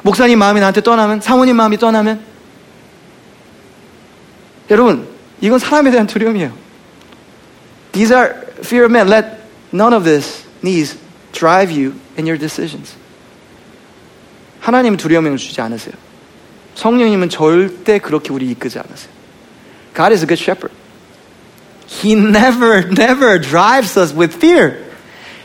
[0.00, 1.20] 목사님 마음이 나한테 떠나면?
[1.20, 2.22] 사모님 마음이 떠나면?
[4.70, 5.09] 여러분,
[5.41, 6.51] 이건 사람에 대한 두려움이에요.
[7.91, 9.07] These are fear of men.
[9.07, 9.39] Let
[9.73, 10.97] none of this needs
[11.31, 12.95] drive you in your decisions.
[14.59, 15.93] 하나님은 두려움을 주지 않으세요.
[16.75, 19.13] 성령님은 절대 그렇게 우리 이끄지 않으세요.
[19.95, 20.73] God is a good shepherd.
[21.87, 24.83] He never, never drives us with fear.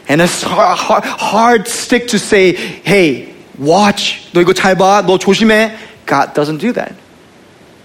[0.09, 4.33] And it's hard, hard stick to say, hey, watch.
[4.33, 5.05] 너 이거 잘 봐.
[5.07, 5.77] 너 조심해.
[6.07, 6.95] God doesn't do that.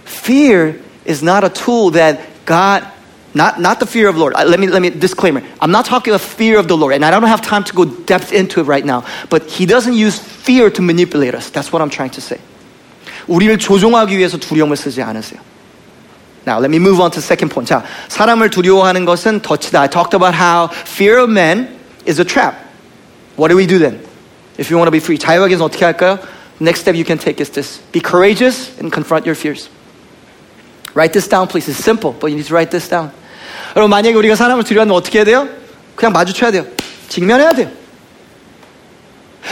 [0.05, 2.85] Fear is not a tool that God,
[3.33, 4.33] not, not the fear of the Lord.
[4.35, 5.41] Uh, let me, let me, disclaimer.
[5.61, 7.85] I'm not talking of fear of the Lord, and I don't have time to go
[7.85, 11.49] depth into it right now, but He doesn't use fear to manipulate us.
[11.49, 12.39] That's what I'm trying to say.
[13.27, 15.39] 우리를 조종하기 위해서 두려움을 쓰지 않으세요.
[16.45, 17.67] Now, let me move on to the second point.
[17.67, 19.81] 자, 사람을 두려워하는 것은 덫이다.
[19.81, 21.69] I talked about how fear of men
[22.07, 22.55] is a trap.
[23.35, 23.99] What do we do then?
[24.57, 25.17] If you want to be free.
[25.17, 26.19] 자유하기 위해서 어떻게 할까요?
[26.61, 27.81] Next step you can take is this.
[27.91, 29.69] Be courageous and confront your fears.
[30.93, 31.67] Write this down, please.
[31.67, 33.11] It's simple, but you need to write this down.
[33.75, 35.47] 여러분, 만약에 우리가 사람을 두려워하면 어떻게 해야 돼요?
[35.95, 36.65] 그냥 마주쳐야 돼요.
[37.09, 37.69] 직면해야 돼요.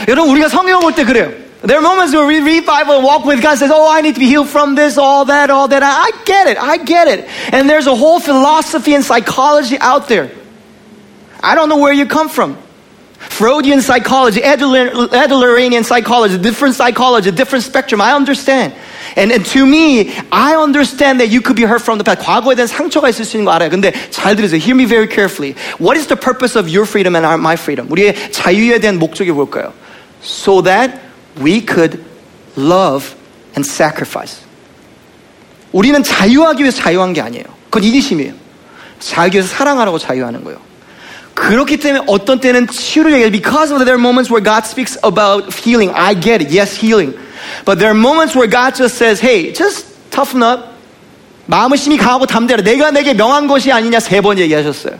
[0.08, 1.30] 여러분, 우리가 성경 볼 때 그래요.
[1.66, 4.02] There are moments where we read Bible and walk with God and says, Oh, I
[4.02, 5.82] need to be healed from this, all that, all that.
[5.82, 6.58] I get it.
[6.60, 7.24] I get it.
[7.54, 10.30] And there's a whole philosophy and psychology out there.
[11.42, 12.58] I don't know where you come from.
[13.18, 18.02] Freudian psychology, Adler, Adlerian psychology, different psychology, different spectrum.
[18.02, 18.74] I understand.
[19.16, 22.20] And, and to me, I understand that you could be hurt from the past.
[22.24, 23.70] 과거에 대한 상처가 있을 수 있는 거 알아요.
[23.70, 24.58] 근데 잘 들으세요.
[24.58, 25.54] Hear me very carefully.
[25.78, 27.88] What is the purpose of your freedom and my freedom?
[27.90, 29.72] 우리의 자유에 대한 목적이 뭘까요?
[30.22, 30.98] So that
[31.40, 32.02] we could
[32.56, 33.14] love
[33.56, 34.42] and sacrifice.
[35.72, 37.44] 우리는 자유하기 위해서 자유한 게 아니에요.
[37.70, 38.32] 그건 이기심이에요.
[39.00, 40.58] 자유하기 위해서 사랑하라고 자유하는 거예요.
[41.34, 43.30] 그렇기 때문에 어떤 때는 치유를 얘기해요.
[43.32, 45.92] Because of there are moments where God speaks about healing.
[45.94, 46.54] I get it.
[46.54, 47.18] Yes, healing.
[47.64, 50.74] But there are moments where God just says, hey, just toughen up.
[51.46, 52.62] 마음의 힘이 강하고 담대라.
[52.62, 54.98] 내가 내게 명한 것이 아니냐 세 번 얘기하셨어요.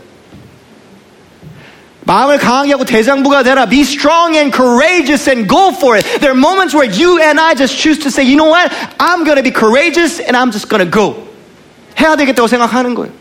[2.07, 3.65] 마음을 강하게 하고 대장부가 되라.
[3.65, 6.05] Be strong and courageous and go for it.
[6.19, 8.71] There are moments where you and I just choose to say, you know what?
[8.99, 11.15] I'm going to be courageous and I'm just going to go.
[11.97, 13.11] 해야 되겠다고 생각하는 거예요.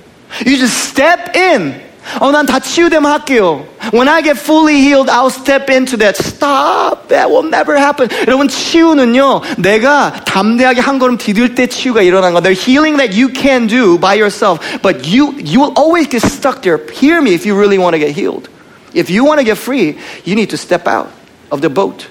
[0.44, 1.80] You just step in.
[2.20, 3.66] 어, 난 다 치유되면 할게요.
[3.92, 6.16] When I get fully healed, I'll step into that.
[6.16, 7.08] Stop.
[7.08, 8.08] That will never happen.
[8.26, 12.40] 여러분, 치유는요, 내가 담대하게 한 걸음 디딜 때 치유가 일어나는 거.
[12.40, 16.62] There's healing that you can do by yourself, but you, you will always get stuck
[16.62, 16.78] there.
[16.92, 18.48] Hear me if you really want to get healed.
[18.92, 21.08] If you want to get free, you need to step out
[21.50, 22.06] of the boat.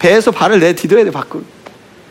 [0.00, 1.44] 배에서 발을 내 디뎌야 돼, 밖으로.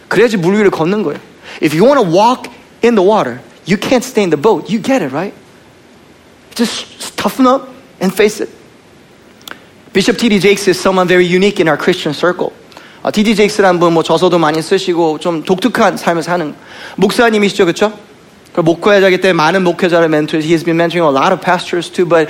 [0.08, 1.20] 그래야지 물 위를 걷는 거예요.
[1.62, 2.50] If you want to walk
[2.84, 4.72] in the water, you can't stay in the boat.
[4.72, 5.34] You get it, right?
[6.55, 7.69] Just toughen up
[8.01, 8.51] and face it.
[9.93, 10.41] Bishop T.D.
[10.41, 12.53] Jakes is someone very unique in our Christian circle.
[13.03, 13.35] 어, T.D.
[13.37, 16.55] Jakes라는 분, 뭐 저서도 많이 쓰시고 좀 독특한 삶을 사는
[16.97, 17.93] 목사님이시죠, 그렇죠?
[18.56, 20.44] 목회자기 때문에 많은 목회자를 mentor.
[20.44, 22.06] He has been mentoring a lot of pastors too.
[22.06, 22.28] But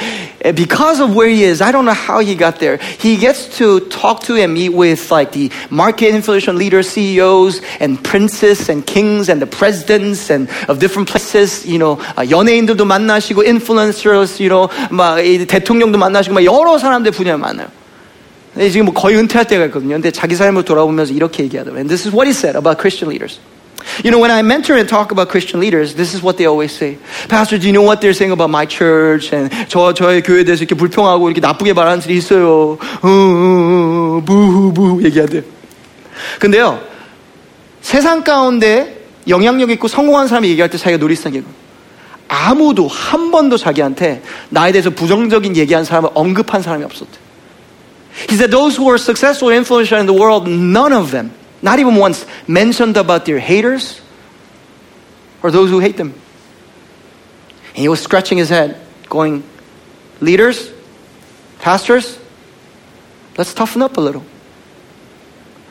[0.54, 2.78] because of where he is, I don't know how he got there.
[2.78, 8.04] He gets to talk to and meet with like the market influential leaders, CEOs, and
[8.04, 11.66] princes and kings and the presidents and of different places.
[11.66, 17.68] You know, 연예인들도 만나시고 influencers, you know, 막 대통령도 만나시고 막 여러 사람들 분야 만나요.
[18.70, 19.96] 지금 뭐 거의 은퇴할 때가 있거든요.
[19.96, 21.80] 근데 자기 삶을 돌아보면서 이렇게 얘기하더라고요.
[21.80, 23.40] And this is what he said about Christian leaders.
[24.03, 26.73] You know, when I mentor and talk about Christian leaders, this is what they always
[26.73, 26.99] say.
[27.29, 29.33] Pastor, do you know what they're saying about my church?
[29.33, 32.79] And 저, 저의 교회에 대해서 이렇게 불평하고 이렇게 나쁘게 말하는 사람들이 있어요.
[33.03, 35.43] 어, 부후, 부후 얘기하대요.
[36.41, 36.81] 근데요,
[37.83, 41.43] 세상 가운데 영향력 있고 성공한 사람이 얘기할 때 자기가 게
[42.27, 47.19] 아무도 한 번도 자기한테 나에 대해서 부정적인 얘기한 사람을 언급한 사람이 없었대.
[48.31, 51.31] He said those who are successful and influential in the world, none of them
[51.64, 54.02] not even once mentioned about their haters
[55.44, 56.14] or those who hate them.
[57.70, 59.44] And he was scratching his head, going,
[60.22, 60.72] Leaders,
[61.60, 62.20] pastors,
[63.38, 64.24] let's toughen up a little.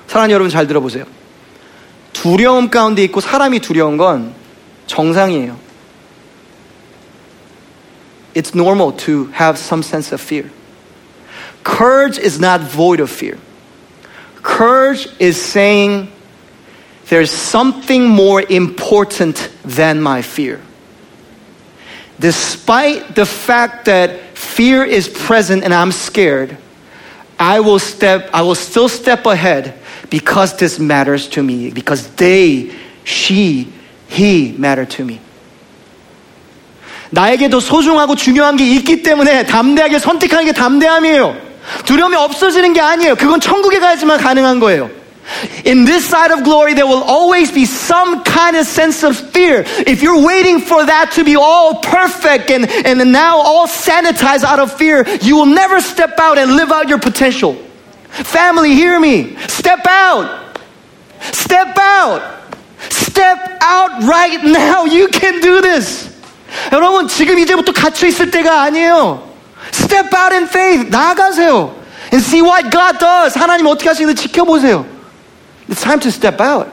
[0.07, 1.05] 사랑하는 여러분 잘 들어보세요.
[2.15, 4.35] 두려움 가운데 있고 사람이 두려운 건
[4.87, 5.57] 정상이에요.
[8.35, 10.51] It's normal to have some sense of fear.
[11.63, 13.37] Courage is not void of fear.
[14.43, 16.11] Courage is saying
[17.09, 20.61] there's something more important than my fear.
[22.21, 26.57] Despite the fact that fear is present and I'm scared,
[27.39, 29.75] I will step I will still step ahead
[30.11, 33.73] because this matters to me because they she
[34.09, 35.21] he matter to me.
[37.11, 41.37] 나에게도 소중하고 중요한 게 있기 때문에 담대하게 선택하는 게 담대함이에요.
[41.85, 43.15] 두려움이 없어지는 게 아니에요.
[43.17, 44.91] 그건 천국에 가야지만 가능한 거예요.
[45.67, 49.63] In this side of glory, there will always be some kind of sense of fear.
[49.87, 54.59] If you're waiting for that to be all perfect and, and now all sanitized out
[54.59, 57.57] of fear, you will never step out and live out your potential.
[58.09, 59.37] Family, hear me.
[59.49, 60.57] Step out.
[61.21, 62.23] Step out.
[62.89, 64.87] Step out right now.
[64.87, 66.09] You can do this.
[66.73, 69.29] 여러분, 지금 이제부터 갇혀 있을 때가 아니에요.
[69.73, 70.89] Step out in faith.
[70.91, 71.75] 나가세요.
[72.13, 73.39] And see what God does.
[73.39, 74.87] 하나님 어떻게 하시는지 지켜보세요.
[75.69, 76.71] It's time to step out.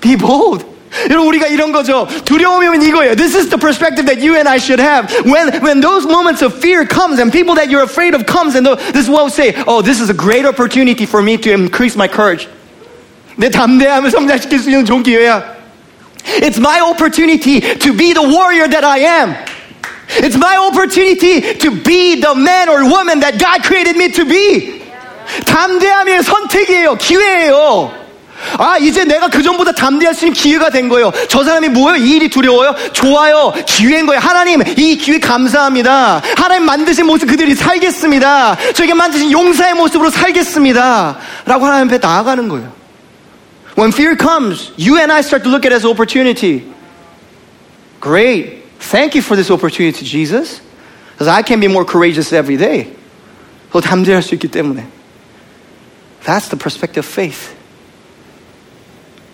[0.00, 0.66] Be bold.
[1.08, 2.06] 여러분 우리가 이런 거죠.
[2.24, 3.16] 두려움이면 이거예요.
[3.16, 5.08] This is the perspective that you and I should have.
[5.24, 8.66] When when those moments of fear comes and people that you're afraid of comes and
[8.92, 9.54] this is what we say.
[9.66, 12.46] Oh, this is a great opportunity for me to increase my courage.
[13.36, 15.42] 내 담대함을 성장시킬 수 있는 좋은 기회야.
[16.42, 19.34] It's my opportunity to be the warrior that I am.
[20.09, 24.81] It's my opportunity to be the man or woman that God created me to be.
[25.45, 26.95] 담대함의 선택이에요.
[26.95, 28.07] 기회예요.
[28.57, 31.11] 아, 이제 내가 그전보다 담대할 수 있는 기회가 된 거예요.
[31.27, 31.97] 저 사람이 뭐예요?
[31.97, 32.75] 이 일이 두려워요?
[32.93, 33.53] 좋아요.
[33.65, 34.19] 기회인 거예요.
[34.19, 36.21] 하나님, 이 기회 감사합니다.
[36.37, 38.57] 하나님 만드신 모습 그들이 살겠습니다.
[38.75, 41.17] 저에게 만드신 용사의 모습으로 살겠습니다.
[41.45, 42.71] 라고 하나님 앞에 나아가는 거예요.
[43.77, 46.63] When fear comes, you and I start to look at it as opportunity.
[48.01, 48.56] Great.
[48.79, 50.61] Thank you for this opportunity, Jesus.
[51.13, 52.93] Because I can be more courageous every day.
[53.71, 54.85] 더 담대할 수 있기 때문에.
[56.23, 57.55] That's the perspective of faith.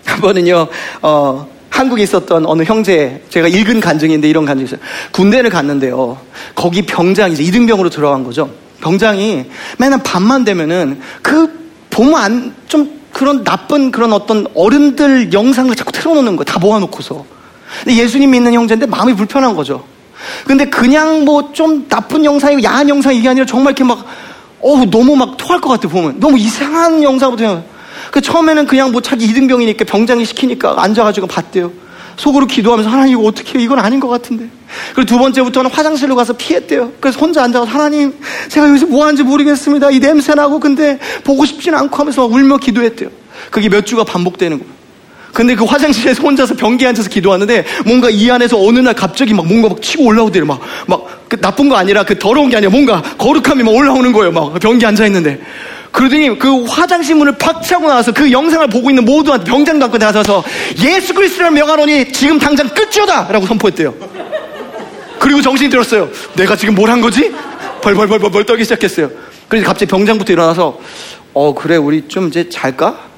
[0.05, 0.67] 한 번은요,
[1.01, 4.79] 어, 한국에 있었던 어느 형제, 제가 읽은 간증인데 이런 간증이 있어요.
[5.11, 6.19] 군대를 갔는데요.
[6.55, 8.51] 거기 병장이 이제 이등병으로 들어간 거죠.
[8.81, 9.45] 병장이
[9.79, 16.35] 맨날 밤만 되면은 그 보면 안, 좀 그런 나쁜 그런 어떤 어른들 영상을 자꾸 틀어놓는
[16.35, 16.43] 거예요.
[16.43, 17.25] 다 모아놓고서.
[17.83, 19.83] 근데 예수님 믿는 형제인데 마음이 불편한 거죠.
[20.45, 24.05] 근데 그냥 뭐 좀 나쁜 영상이고 야한 영상 이게 아니라 정말 이렇게 막,
[24.61, 26.19] 어우, 너무 막 토할 것 같아, 보면.
[26.19, 27.63] 너무 이상한 영상부터
[28.11, 31.71] 그 처음에는 그냥 뭐 자기 이등병이니까 병장이 시키니까 앉아가지고 봤대요.
[32.15, 33.65] 속으로 기도하면서 하나님 이거 어떻게 해요?
[33.65, 34.47] 이건 아닌 것 같은데.
[34.93, 36.93] 그리고 두 번째부터는 화장실로 가서 피했대요.
[36.99, 38.13] 그래서 혼자 앉아서 하나님
[38.49, 39.89] 제가 여기서 뭐 하는지 모르겠습니다.
[39.91, 43.09] 이 냄새 나고 근데 보고 싶진 않고 하면서 울며 기도했대요.
[43.51, 44.73] 그게 몇 주가 반복되는 거예요.
[45.33, 49.67] 근데 그 화장실에서 혼자서 변기에 앉아서 기도하는데 뭔가 이 안에서 어느 날 갑자기 막 뭔가
[49.69, 50.45] 막 치고 올라오대요.
[50.45, 54.31] 막, 막, 그 나쁜 거 아니라 그 더러운 게 아니라 뭔가 거룩함이 막 올라오는 거예요.
[54.31, 55.41] 막 변기에 앉아 있는데.
[55.91, 60.43] 그러더니 그 화장실 문을 팍 차고 나와서 그 영상을 보고 있는 모두한테 병장도 안고 나서서
[60.83, 63.27] 예수 그리스도를 명하노니 지금 당장 끝이다!
[63.31, 63.93] 라고 선포했대요.
[65.19, 66.09] 그리고 정신이 들었어요.
[66.35, 67.31] 내가 지금 뭘 한 거지?
[67.81, 69.09] 벌벌벌벌 떨기 시작했어요.
[69.47, 70.79] 그래서 갑자기 병장부터 일어나서
[71.33, 73.12] 어 그래 우리 좀 이제 잘까?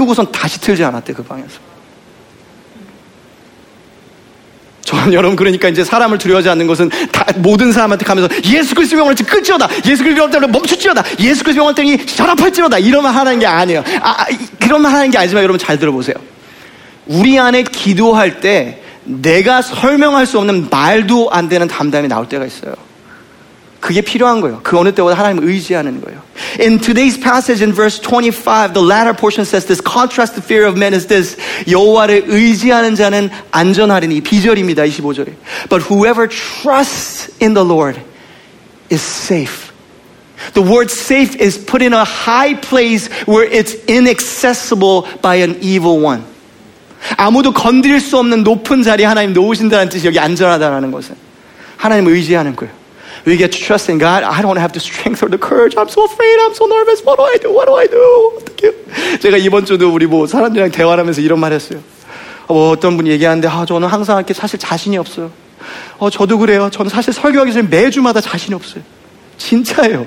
[0.00, 1.58] 끄고선 다시 틀지 않았대 그 방에서.
[4.80, 9.14] 저는 여러분 그러니까 이제 사람을 두려워하지 않는 것은 다 모든 사람한테 가면서 예수 그리스도 명을
[9.14, 13.84] 끝지어다 예수 그리스도 명을 멈추지어다 예수 그리스도 명을 때니 전합할지어다 이러면 하는 게 아니에요.
[14.00, 14.24] 아,
[14.58, 16.16] 그런말 하는 게 아니지만 여러분 잘 들어보세요.
[17.06, 22.74] 우리 안에 기도할 때 내가 설명할 수 없는 말도 안 되는 담담이 나올 때가 있어요
[23.85, 24.61] 그게 필요한 거예요.
[24.63, 26.19] 그 어느 때보다 하나님을 의지하는 거예요.
[26.59, 30.75] In today's passage in verse 25, the latter portion says this contrast to fear of
[30.75, 31.37] men is this
[31.69, 34.83] 여호와를 의지하는 자는 안전하리니 비절입니다.
[34.85, 35.35] 25절에.
[35.69, 38.01] But whoever trusts in the Lord
[38.91, 39.71] is safe.
[40.53, 46.03] The word safe is put in a high place where it's inaccessible by an evil
[46.03, 46.23] one.
[47.17, 51.15] 아무도 건드릴 수 없는 높은 자리에 하나님 놓으신다는 뜻이 여기 안전하다는 것은
[51.77, 52.78] 하나님을 의지하는 거예요.
[53.26, 54.24] We get to trust in God.
[54.24, 55.76] I don't have the strength or the courage.
[55.76, 56.38] I'm so afraid.
[56.40, 57.04] I'm so nervous.
[57.04, 57.50] What do I do?
[57.52, 58.38] What do I do?
[58.40, 59.18] 어떡해요?
[59.20, 61.80] 제가 이번 주도 우리 뭐 사람들이랑 대화를 하면서 이런 말 했어요.
[62.48, 65.30] 어, 어떤 분이 얘기하는데, 아, 저는 항상 이렇게 사실 자신이 없어요.
[65.98, 66.68] 어, 저도 그래요.
[66.72, 68.82] 저는 사실 설교하기 전에 매주마다 자신이 없어요.
[69.38, 70.06] 진짜예요.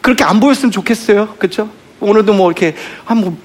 [0.00, 1.34] 그렇게 안 보였으면 좋겠어요.
[1.38, 1.68] 그쵸?
[2.00, 3.36] 오늘도 뭐 이렇게, 한 뭐,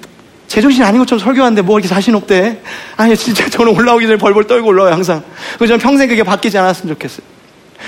[0.46, 2.62] 제정신 아닌 것처럼 설교하는데 뭐 이렇게 자신 없대.
[2.96, 5.22] 아니, 진짜 저는 올라오기 전에 벌벌 떨고 올라와요, 항상.
[5.58, 7.26] 그래서 저는 평생 그게 바뀌지 않았으면 좋겠어요.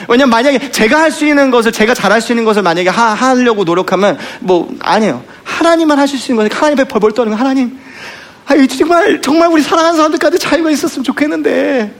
[0.09, 3.65] 왜냐면 만약에 제가 할 수 있는 것을 제가 잘할 수 있는 것을 만약에 하, 하려고
[3.65, 5.23] 노력하면 뭐 아니에요.
[5.45, 7.79] 하나님만 하실 수 있는 것을 하나님 앞에 벌벌 떠는 하나님.
[8.47, 11.95] 아, 정말 정말 우리 사랑하는 사람들까지 자유가 있었으면 좋겠는데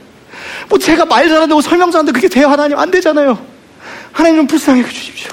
[0.69, 3.37] 뭐 제가 말 잘한다고 설명 잘한다고 그게 돼요 하나님 안 되잖아요.
[4.11, 5.31] 하나님 좀 불쌍히 해주십시오.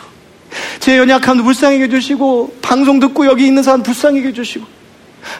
[0.81, 4.82] 제 연약함도 불쌍히 해주시고 방송 듣고 여기 있는 사람 불쌍히 해주시고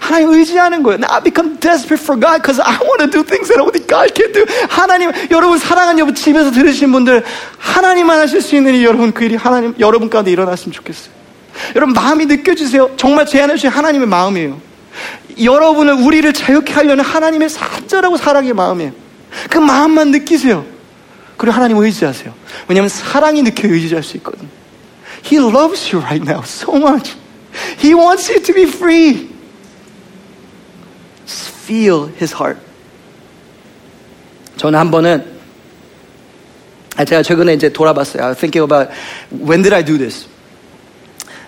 [0.01, 1.01] 하나님 의지하는 거예요.
[1.09, 4.33] I become desperate for God because I want to do things that only God can
[4.33, 4.45] do.
[4.69, 7.25] 하나님, 여러분 사랑하는 여러분 집에서 들으신 분들
[7.59, 11.13] 하나님만 하실 수 있는 이 여러분 그 일이 하나님 여러분 가운데 일어났으면 좋겠어요.
[11.77, 12.93] 여러분 마음이 느껴지세요?
[12.97, 14.61] 정말 제안해 주신 하나님의 마음이에요.
[15.43, 18.93] 여러분을 우리를 자유케 하려는 하나님의 산절하고 사랑의 마음이에요.
[19.51, 20.65] 그 마음만 느끼세요.
[21.37, 22.33] 그리고 하나님 의지하세요.
[22.69, 24.49] 왜냐하면 사랑이 느껴 의지할 수 있거든요.
[25.25, 27.17] He loves you right now so much.
[27.79, 29.32] He wants you to be free.
[31.73, 32.61] Feel his heart.
[34.59, 35.25] 저는 한 번은
[36.97, 38.23] 제가 최근에 이제 돌아봤어요.
[38.23, 38.93] I thinking about
[39.33, 40.27] when did I do this?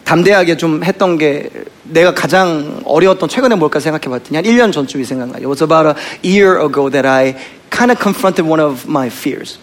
[0.04, 1.50] 담대하게 좀 했던 게
[1.84, 5.38] 내가 가장 어려웠던 최근에 뭘까 생각해 봤더니 한 1년 전쯤이 생각나요.
[5.38, 5.94] It was about a
[6.24, 7.36] year ago that I
[7.70, 9.58] kind of confronted one of my fears.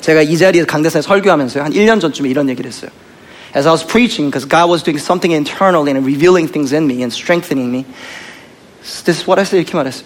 [0.00, 2.90] 제가 이 자리에서 강대상에 설교하면서 한 1년 전쯤에 이런 얘기를 했어요.
[3.56, 7.02] As I was preaching, because God was doing something internal and revealing things in me
[7.02, 7.84] and strengthening me,
[8.81, 9.57] This is what I said.
[9.57, 10.05] 이렇게 말했어요.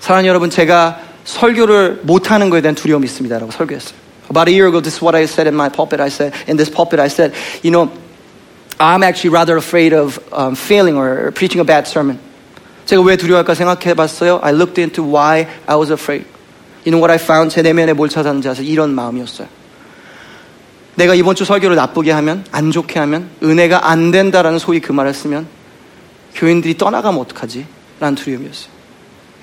[0.00, 3.38] 사랑하는 여러분, 제가 설교를 못하는 것에 대한 두려움이 있습니다.
[3.38, 3.94] 라고 설교했어요.
[4.30, 6.00] About a year ago, this is what I said in my pulpit.
[6.00, 7.32] I said, in this pulpit, I said,
[7.62, 7.90] you know,
[8.78, 12.18] I'm actually rather afraid of um, failing or preaching a bad sermon.
[12.86, 14.40] 제가 왜 두려워할까 생각해 봤어요.
[14.42, 16.26] I looked into why I was afraid.
[16.84, 17.52] You know what I found?
[17.52, 18.66] 제 내면에 뭘 찾았는지 아세요?
[18.66, 19.48] 이런 마음이었어요.
[20.94, 25.12] 내가 이번 주 설교를 나쁘게 하면, 안 좋게 하면, 은혜가 안 된다라는 소위 그 말을
[25.12, 25.46] 쓰면,
[26.34, 27.66] 교인들이 떠나가면 어떡하지?
[28.00, 28.70] 라는 두려움이었어요.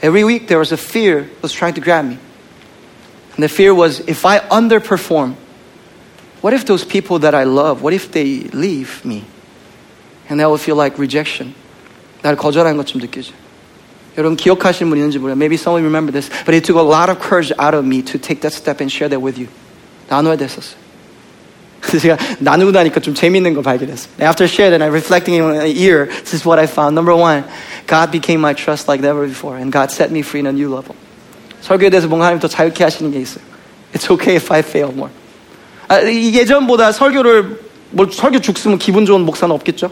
[0.02, 2.18] Every week there was a fear that was trying to grab me.
[3.36, 5.36] And the fear was if I underperform,
[6.42, 9.26] what if those people that I love, what if they leave me?
[10.30, 11.56] And that will feel like rejection.
[12.22, 13.34] 나를 거절한 것처럼 느껴져.
[14.18, 15.36] 여러분 기억하시는 분 있는지 몰라요.
[15.36, 16.30] Maybe some of you remember this.
[16.46, 18.92] But it took a lot of courage out of me to take that step and
[18.92, 19.48] share that with you.
[20.10, 20.78] 나눠야 됐었어요.
[22.01, 24.13] 제가 나누고 나니까 좀 재밌는 걸 발견했어요.
[24.21, 26.95] After sharing and I reflecting in a year, this is what I found.
[26.95, 27.45] Number one,
[27.87, 29.57] God became my trust like never before.
[29.57, 30.95] And God set me free in a new level.
[31.63, 33.45] 설교에 대해서 뭔가 하나님 더 자유케 하시는 게 있어요.
[33.95, 35.13] It's okay if I fail more.
[35.89, 37.61] 아, 예전보다 설교를
[37.91, 39.91] 뭐 설교 죽으면 기분 좋은 목사는 없겠죠?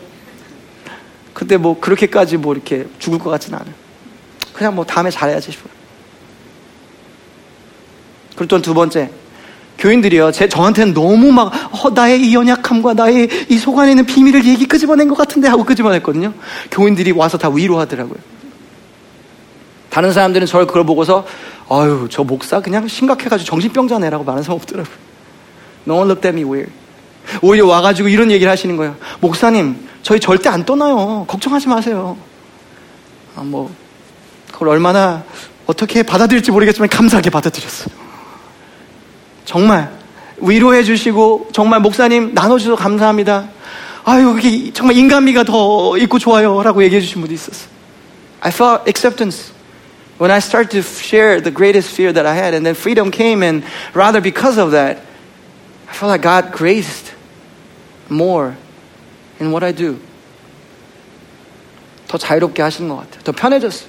[1.33, 3.75] 근데 뭐 그렇게까지 뭐 이렇게 죽을 것 같지는 않아요.
[4.53, 5.73] 그냥 뭐 다음에 잘해야지 싶어요.
[8.37, 9.11] 그리고 또 두 번째,
[9.79, 14.45] 교인들이요, 제, 저한테는 너무 막, 어, 나의 이 연약함과 나의 이 속 안에 있는 비밀을
[14.47, 16.33] 얘기 끄집어낸 것 같은데 하고 끄집어냈거든요.
[16.71, 18.19] 교인들이 와서 다 위로하더라고요.
[19.91, 21.27] 다른 사람들은 저를 그걸 보고서,
[21.69, 24.95] 아유, 저 목사 그냥 심각해가지고 정신병자네라고 말하는 사람 없더라고요.
[25.87, 26.73] No one looked at me weird.
[27.43, 28.97] 오히려 와가지고 이런 얘기를 하시는 거예요.
[29.21, 31.25] 목사님, 저희 절대 안 떠나요.
[31.29, 32.17] 걱정하지 마세요.
[33.37, 33.71] 아, 뭐,
[34.53, 35.23] 그걸 얼마나
[35.67, 38.06] 어떻게 받아들일지 모르겠지만 감사하게 받아들였어요.
[39.47, 39.91] 정말
[40.39, 43.49] 위로해 주시고 정말 목사님 나눠주셔서 감사합니다.
[44.05, 47.69] 아유 그게 정말 인간미가 더 있고 좋아요라고 얘기해 주신 분도 있었어요.
[48.41, 49.53] I felt acceptance
[50.21, 53.43] when I started to share the greatest fear that I had, and then freedom came,
[53.43, 55.01] and rather because of that,
[55.89, 57.13] I felt like God graced
[58.11, 58.55] more
[59.41, 59.97] in what I do.
[62.09, 63.23] 더 자유롭게 하시는 것 같아요.
[63.25, 63.89] 더 편해졌어요.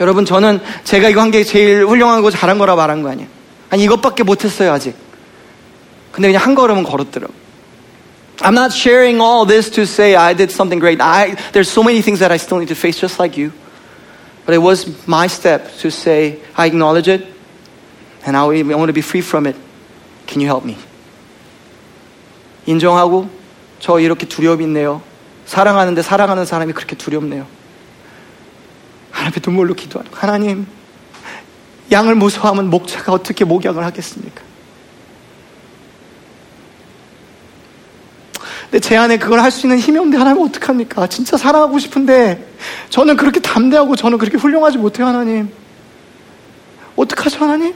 [0.00, 3.39] 여러분, 저는 제가 이거 한 게 제일 훌륭하고 잘한 거라 말한 거 아니에요.
[3.69, 4.95] 아니, 이것밖에 못했어요, 아직.
[6.11, 7.33] 근데 그냥 한 걸음은 걸었더라고.
[8.39, 11.01] I'm not sharing all this to say I did something great.
[11.01, 13.51] I, there's so many things that I still need to face just like you.
[14.45, 17.25] But it was my step to say, I acknowledge it,
[18.25, 19.55] and I want to be free from it.
[20.27, 20.77] Can you help me?
[22.67, 23.29] 인정하고,
[23.79, 25.01] 저 이렇게 두려움이 있네요.
[25.45, 27.47] 사랑하는데 사랑하는 사람이 그렇게 두렵네요.
[29.11, 30.67] 하나님의 눈물로 기도하는 하나님,
[31.90, 34.42] 양을 무서워하면 목자가 어떻게 목양을 하겠습니까?
[38.70, 41.08] 근데 제 안에 그걸 할 수 있는 힘이 없는데 하나님 어떡합니까?
[41.08, 42.48] 진짜 사랑하고 싶은데
[42.88, 45.50] 저는 그렇게 담대하고 저는 그렇게 훌륭하지 못해요 하나님.
[46.94, 47.74] 어떡하죠 하나님?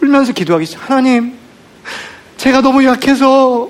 [0.00, 0.88] 울면서 기도하기 시작.
[0.88, 1.36] 하나님,
[2.36, 3.68] 제가 너무 약해서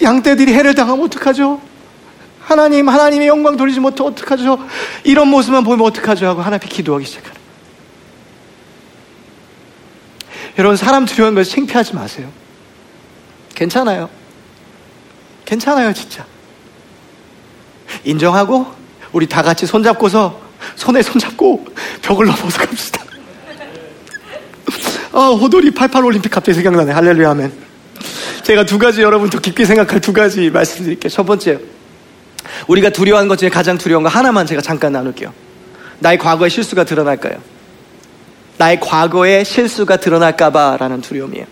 [0.00, 1.60] 양떼들이 해를 당하면 어떡하죠?
[2.48, 4.58] 하나님, 하나님의 영광 돌리지 못해 어떡하죠?
[5.04, 6.26] 이런 모습만 보면 어떡하죠?
[6.26, 7.36] 하고 하나님 앞에 기도하기 시작하는.
[10.56, 12.32] 여러분, 사람 두려운 걸 창피하지 마세요.
[13.54, 14.08] 괜찮아요.
[15.44, 16.24] 괜찮아요, 진짜.
[18.04, 18.66] 인정하고,
[19.12, 20.40] 우리 다 같이 손잡고서,
[20.74, 21.66] 손에 손잡고,
[22.00, 23.04] 벽을 넘어서 갑시다.
[25.12, 26.92] 아, 호돌이 88 올림픽 갑자기 생각나네.
[26.92, 27.52] 할렐루야 하면.
[28.42, 31.10] 제가 두 가지 여러분 더 깊게 생각할 두 가지 말씀드릴게요.
[31.10, 31.77] 첫 번째요.
[32.66, 35.32] 우리가 두려워하는 것 중에 가장 두려운 거 하나만 제가 잠깐 나눌게요.
[36.00, 37.38] 나의 과거의 실수가 드러날까요?
[38.58, 41.46] 나의 과거의 실수가 드러날까봐라는 두려움이에요.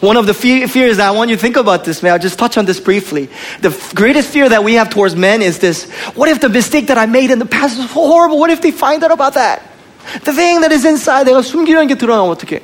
[0.00, 2.38] One of the fears that I want you to think about this, may I just
[2.38, 3.28] touch on this briefly.
[3.62, 6.98] The greatest fear that we have towards men is this what if the mistake that
[6.98, 8.38] I made in the past is horrible?
[8.38, 9.62] What if they find out about that?
[10.24, 12.60] The thing that is inside, 내가 숨기려는 게 드러나면 어떡해?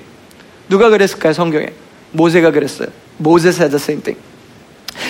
[0.69, 1.71] 누가 그랬을까요, 성경에?
[2.13, 2.89] 모세가 그랬어요.
[3.19, 4.19] Moses had the same thing.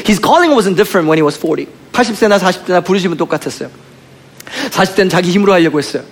[0.06, 1.68] His calling wasn't different when he was 40.
[1.91, 3.70] 80세나 40세나 부르시면 똑같았어요.
[4.72, 6.04] 40대는 자기 힘으로 하려고 했어요.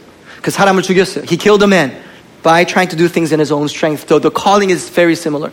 [0.41, 1.23] 그 사람을 죽였어요.
[1.25, 1.91] He killed a man
[2.43, 4.07] by trying to do things in his own strength.
[4.07, 5.51] So the calling is very similar.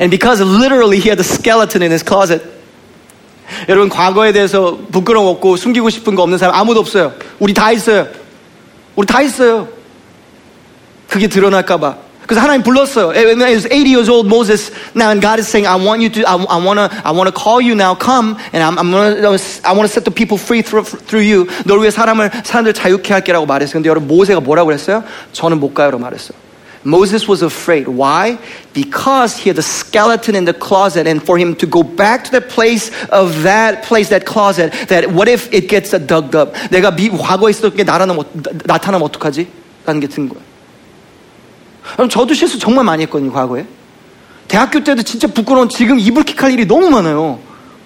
[0.00, 2.42] And because literally he had a skeleton in his closet.
[3.68, 7.12] 여러분 과거에 대해서 부끄러웠고 숨기고 싶은 거 없는 사람 아무도 없어요.
[7.38, 8.08] 우리 다 있어요.
[8.96, 9.68] 우리 다 있어요.
[11.08, 11.96] 그게 드러날까봐.
[12.28, 13.08] 그래서 하나님 불렀어요.
[13.12, 16.08] When he was 80 years old, Moses now, and God is saying, I want you
[16.08, 17.94] to, I, I wanna, I wanna call you now.
[17.94, 21.46] Come, and I'm, I'm gonna, I wanna set the people free through, through you.
[21.66, 23.74] 너를 위해 사람을 사람들 자유케 할게라고 말했어요.
[23.74, 25.04] 근데 여러분 모세가 뭐라고 그랬어요?
[25.32, 26.32] 저는 못 가요라고 말했어요.
[26.86, 27.88] Moses was afraid.
[27.88, 28.38] Why?
[28.72, 32.30] Because he had a skeleton in the closet, and for him to go back to
[32.30, 36.56] the place of that place, that closet, that what if it gets dug up?
[36.70, 38.24] 내가 미, 과거에 있었던 게 나타나면,
[38.64, 39.46] 나타나면 어떡하지?
[39.84, 40.47] 라는 게 든 거예요.
[41.93, 43.65] 그럼 저도 실수 정말 많이 했거든요, 과거에.
[44.47, 47.39] 대학교 때도 진짜 부끄러운 지금 이불킥할 일이 너무 많아요.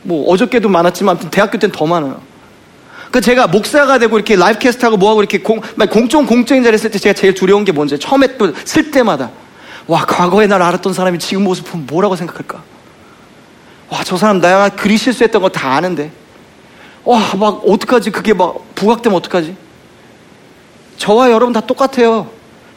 [0.03, 2.21] 뭐 어저께도 많았지만 대학교 때는 더 많아요.
[3.11, 6.97] 그 제가 목사가 되고 이렇게 라이브 캐스트하고 뭐하고 이렇게 공, 공적 공적인 자리에 있을 때
[6.99, 9.29] 제가 제일 두려운 게 뭔지 처음에 또쓸 때마다
[9.87, 12.63] 와 과거에 날 알았던 사람이 지금 모습 보면 뭐라고 생각할까?
[13.89, 16.11] 와 저 사람 내가 그리 실수했던 거 다 아는데
[17.03, 19.55] 와 막 어떡하지 그게 막 부각되면 어떡하지?
[20.97, 22.29] 저와 여러분 다 똑같아요.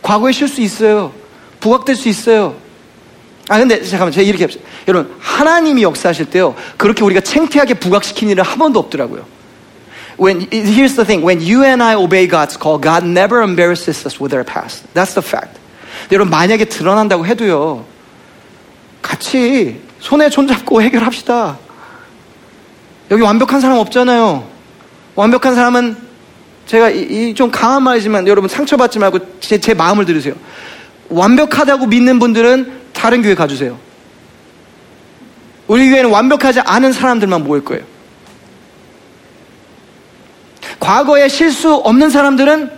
[0.07, 1.13] 과거에 실수 있어요.
[1.59, 2.55] 부각될 수 있어요.
[3.49, 4.65] 아 근데 잠깐만 제가 이렇게 합시다.
[4.87, 9.27] 여러분 하나님이 역사하실 때요 그렇게 우리가 창피하게 부각시킨 일은 한 번도 없더라고요.
[10.17, 14.21] When here's the thing, when you and I obey God's call, God never embarrasses us
[14.23, 14.87] with our past.
[14.95, 15.59] That's the fact.
[16.13, 17.85] 여러분 만약에 드러난다고 해도요
[19.03, 21.59] 같이 손에 손잡고 해결합시다.
[23.11, 24.47] 여기 완벽한 사람 없잖아요.
[25.17, 26.06] 완벽한 사람은
[26.67, 30.35] 제가 이 좀 강한 말이지만 여러분 상처받지 말고 제, 제 마음을 들으세요.
[31.09, 33.79] 완벽하다고 믿는 분들은 다른 교회 가주세요.
[35.69, 37.85] 우리 교회는 완벽하지 않은 사람들만 모일 거예요.
[40.81, 42.71] 과거에 실수 없는 사람들은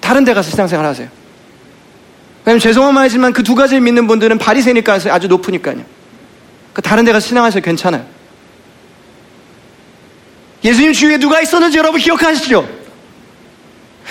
[0.00, 1.08] 다른 데 가서 신앙생활 하세요.
[2.44, 5.82] 왜냐면 죄송한 말이지만 그 두 가지를 믿는 분들은 바리새니까 아주 높으니까요.
[6.72, 8.04] 그 다른 데 가서 신앙하셔도 괜찮아요.
[10.64, 12.81] 예수님 주위에 누가 있었는지 여러분 기억하시죠?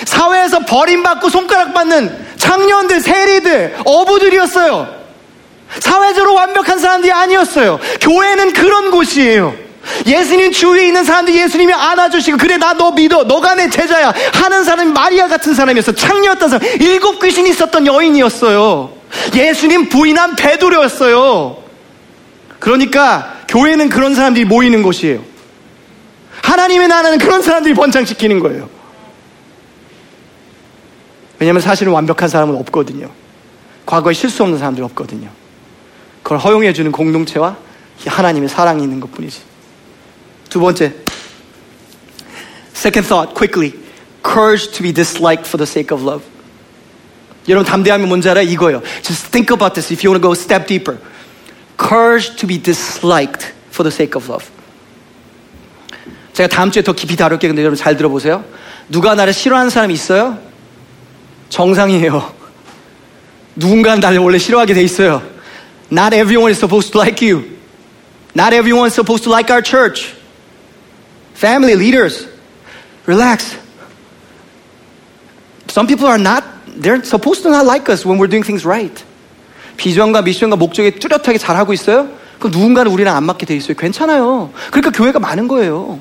[0.06, 5.02] 사회에서 버림받고 손가락 받는 청년들, 세리들, 어부들이었어요.
[5.80, 7.80] 사회적으로 완벽한 사람들이 아니었어요.
[8.02, 9.54] 교회는 그런 곳이에요.
[10.06, 13.24] 예수님 주위에 있는 사람들 예수님이 안아주시고 그래 나 너 믿어.
[13.24, 14.14] 너가 내 제자야.
[14.34, 16.68] 하는 사람이 마리아 같은 사람이었어 창녀였던 사람.
[16.82, 18.92] 일곱 귀신이 있었던 여인이었어요.
[19.36, 21.58] 예수님 부인한 베드로였어요.
[22.60, 25.20] 그러니까 교회는 그런 사람들이 모이는 곳이에요.
[26.44, 28.68] 하나님의 나라는 그런 사람들이 번창시키는 거예요
[31.42, 33.10] 왜냐하면 사실은 완벽한 사람은 없거든요
[33.86, 35.30] 과거에 실수 없는 사람들이 없거든요
[36.24, 37.58] 그걸 허용해주는 공동체와
[38.06, 39.42] 하나님의 사랑이 있는 것 뿐이지.
[40.50, 40.94] 두 번째.
[42.74, 43.74] Second thought, quickly.
[44.24, 46.24] Courage to be disliked for the sake of love.
[47.48, 48.48] 여러분 담대하면 뭔지 알아요?
[48.48, 48.82] 이거예요.
[49.02, 51.00] Just think about this if you want to go step deeper.
[51.78, 54.46] Courage to be disliked for the sake of love.
[56.34, 57.50] 제가 다음 주에 더 깊이 다룰게요.
[57.50, 58.44] 근데 여러분 잘 들어보세요.
[58.89, 60.38] 누가 나를 싫어하는 사람이 있어요?
[61.52, 62.34] 정상이에요.
[63.56, 65.22] 누군가는 나를 원래 싫어하게 돼 있어요.
[65.91, 67.43] Not everyone is supposed to like you.
[68.34, 70.16] Not everyone is supposed to like our church.
[71.36, 72.28] Family leaders,
[73.06, 73.58] relax.
[75.68, 79.04] Some people are not, they're supposed to not like us when we're doing things right.
[79.76, 82.10] 비전과 미션과 목적에 뚜렷하게 잘하고 있어요?
[82.39, 83.76] 그럼 누군가는 우리랑 안 맞게 돼 있어요.
[83.76, 84.54] 괜찮아요.
[84.72, 85.99] 그러니까 교회가 많은 거예요.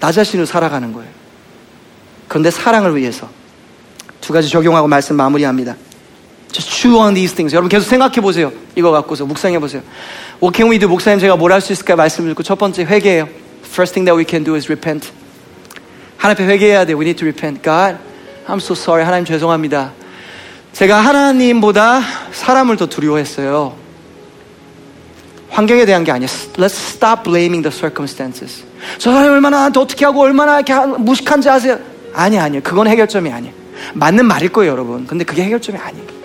[0.00, 1.21] 나 자신을 살아가는 거예요.
[2.32, 3.28] 그런데 사랑을 위해서
[4.22, 5.76] 두 가지 적용하고 말씀 마무리합니다.
[6.50, 7.54] Just chew on these things.
[7.54, 8.50] 여러분 계속 생각해 보세요.
[8.74, 9.82] 이거 갖고서 묵상해 보세요.
[10.42, 10.88] We do?
[10.88, 13.28] 목사님 제가 뭘 할 수 있을까 말씀을 듣고 첫 번째 회개예요.
[13.66, 15.10] First thing that we can do is repent.
[16.16, 16.94] 하나님 앞에 회개해야 돼.
[16.94, 17.60] We need to repent.
[17.62, 17.98] God,
[18.48, 19.04] I'm so sorry.
[19.04, 19.92] 하나님 죄송합니다.
[20.72, 22.00] 제가 하나님보다
[22.32, 23.76] 사람을 더 두려워했어요.
[25.50, 26.28] 환경에 대한 게 아니에요.
[26.54, 28.64] Let's stop blaming the circumstances.
[28.96, 30.62] 저 사람이 얼마나 어떻게 하고 얼마나
[30.96, 31.91] 무식한지 아세요?
[32.13, 32.61] 아니, 아니요.
[32.63, 33.53] 그건 해결점이 아니에요.
[33.93, 35.05] 맞는 말일 거예요, 여러분.
[35.05, 36.17] 근데 그게 해결점이 아니에요.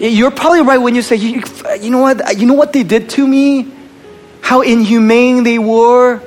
[0.00, 1.42] You're probably right when you say, you,
[1.82, 3.66] you know what, you know what they did to me?
[4.42, 6.20] How inhumane they were?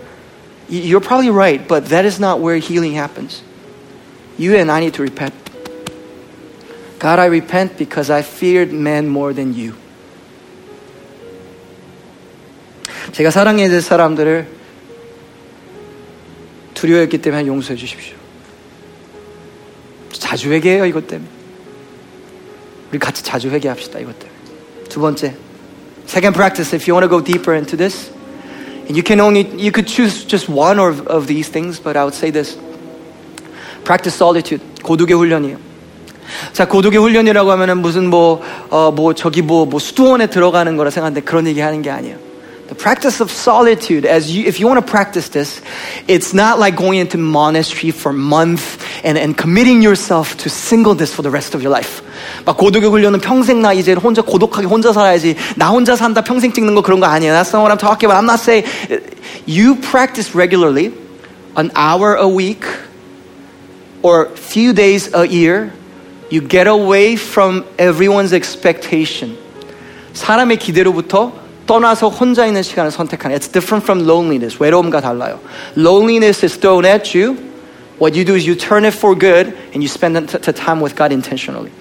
[0.70, 3.41] You're probably right, but that is not where healing happens.
[4.38, 5.34] You and I need to repent.
[7.00, 9.76] God, I repent because I feared men more than you.
[13.12, 14.48] 제가 사랑해야 될 사람들을
[16.74, 18.16] 두려워했기 때문에 용서해 주십시오.
[20.13, 21.29] 자주 회개해요, 이것 때문에.
[22.91, 24.39] 우리 같이 자주 회개합시다, 이것 때문에.
[24.89, 25.35] 두 번째.
[26.07, 28.11] Second practice, if you want to go deeper into this,
[28.89, 32.05] and you can only, you could choose just one of, of these things, but I
[32.05, 32.59] would say this.
[33.85, 34.65] Practice solitude.
[34.83, 35.59] 고독의 훈련이에요.
[36.53, 41.23] 자, 고독의 훈련이라고 하면은 무슨 뭐, 어, 뭐, 저기 뭐, 뭐, 수도원에 들어가는 거라 생각하는데
[41.23, 42.28] 그런 얘기 하는 게 아니에요.
[42.68, 45.62] The practice of solitude, as you, if you want to practice this,
[46.08, 51.14] it's not like going into monastery for a month and, and committing yourself to singleness
[51.14, 52.02] for the rest of your life.
[52.46, 55.36] 막 고독의 훈련은 평생 나 이제 혼자 고독하게 혼자 살아야지.
[55.58, 57.34] 나 혼자 산다 평생 찍는 거 그런 거 아니에요.
[57.34, 58.18] That's not what I'm talking about.
[58.18, 58.66] I'm not saying
[59.46, 60.94] you practice regularly,
[61.58, 62.64] an hour a week,
[64.02, 65.74] or few days a year.
[66.32, 69.38] You get away from everyone's expectation.
[70.14, 73.38] 사람의 기대로부터 떠나서 혼자 있는 시간을 선택하는.
[73.38, 74.62] It's different from loneliness.
[74.62, 75.39] 외로움과 달라요.
[75.78, 77.38] Loneliness is thrown at you.
[78.00, 80.96] What you do is you turn it for good and you spend the time with
[80.96, 81.72] God intentionally.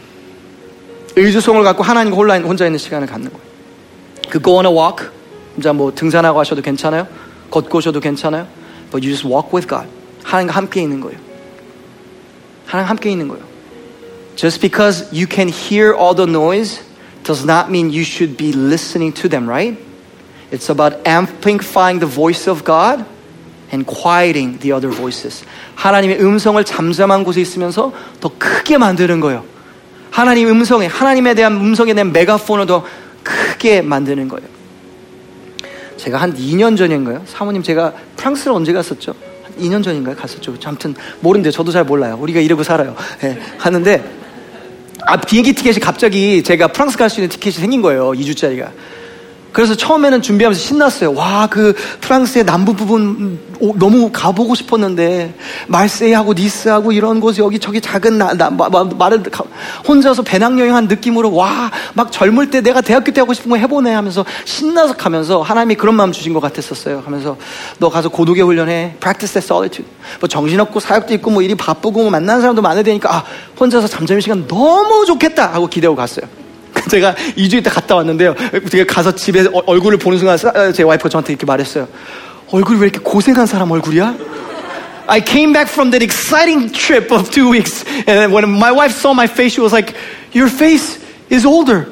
[1.17, 3.43] 의주성을 갖고 하나님과 혼자, 혼자 있는 시간을 갖는 거예요.
[4.31, 5.09] 그 go on a walk.
[5.55, 7.07] 진짜 뭐 등산하고 하셔도 괜찮아요.
[7.51, 8.47] 걷고 오셔도 괜찮아요.
[8.91, 9.89] But you just walk with God.
[10.23, 11.19] 하나님과 함께 있는 거예요.
[12.67, 13.45] 하나님 함께 있는 거예요.
[14.37, 16.81] Just because you can hear all the noise
[17.28, 19.78] does not mean you should be listening to them, right?
[20.50, 23.06] It's about amplifying the voice of God
[23.72, 25.44] and quieting the other voices.
[25.76, 29.44] 하나님의 음성을 잠잠한 곳에 있으면서 더 크게 만드는 거예요.
[30.10, 32.86] 하나님 음성에, 하나님에 대한 음성에 대한 메가폰을 더
[33.24, 34.48] 크게 만드는 거예요.
[35.98, 37.24] 제가 한 2년 전인가요?
[37.26, 39.14] 사모님 제가 프랑스를 언제 갔었죠?
[39.44, 40.16] 한 2년 전인가요?
[40.16, 40.56] 갔었죠.
[40.64, 42.18] 아무튼 모르는데 저도 잘 몰라요.
[42.22, 42.96] 우리가 이러고 살아요.
[43.20, 44.27] 네, 하는데
[45.08, 48.12] 아 비행기 티켓이 갑자기 제가 프랑스 갈 수 있는 티켓이 생긴 거예요.
[48.12, 48.70] 2주짜리가.
[49.58, 51.16] 그래서 처음에는 준비하면서 신났어요.
[51.16, 53.40] 와, 그 프랑스의 남부 부분
[53.80, 55.34] 너무 가보고 싶었는데
[55.66, 59.24] 말세이하고 니스하고 이런 곳 여기 저기 작은 나, 나 마, 말을
[59.88, 64.24] 혼자서 배낭여행한 느낌으로 와, 막 젊을 때 내가 대학교 때 하고 싶은 거 해보네 하면서
[64.46, 67.02] 신나서 가면서 하나님이 그런 마음 주신 것 같았었어요.
[67.04, 67.36] 하면서
[67.80, 68.98] 너 가서 고독의 훈련해.
[69.00, 69.90] practice solitude.
[70.20, 73.24] 뭐 정신없고 사역도 있고 뭐 일이 바쁘고 뭐 만나는 사람도 많아야 되니까 아,
[73.60, 76.28] 혼자서 잠잠의 시간 너무 좋겠다 하고 기대고 갔어요.
[76.90, 78.36] 제가 2주 있다 갔다 왔는데요.
[78.70, 80.38] 제가 가서 집에 어, 얼굴을 보는 순간
[80.74, 81.88] 제 와이프가 저한테 이렇게 말했어요.
[82.52, 84.16] 얼굴이 왜 이렇게 고생한 사람 얼굴이야?
[85.08, 89.14] I came back from that exciting trip of two weeks, and when my wife saw
[89.14, 89.96] my face, she was like,
[90.36, 91.00] "Your face
[91.32, 91.88] is older.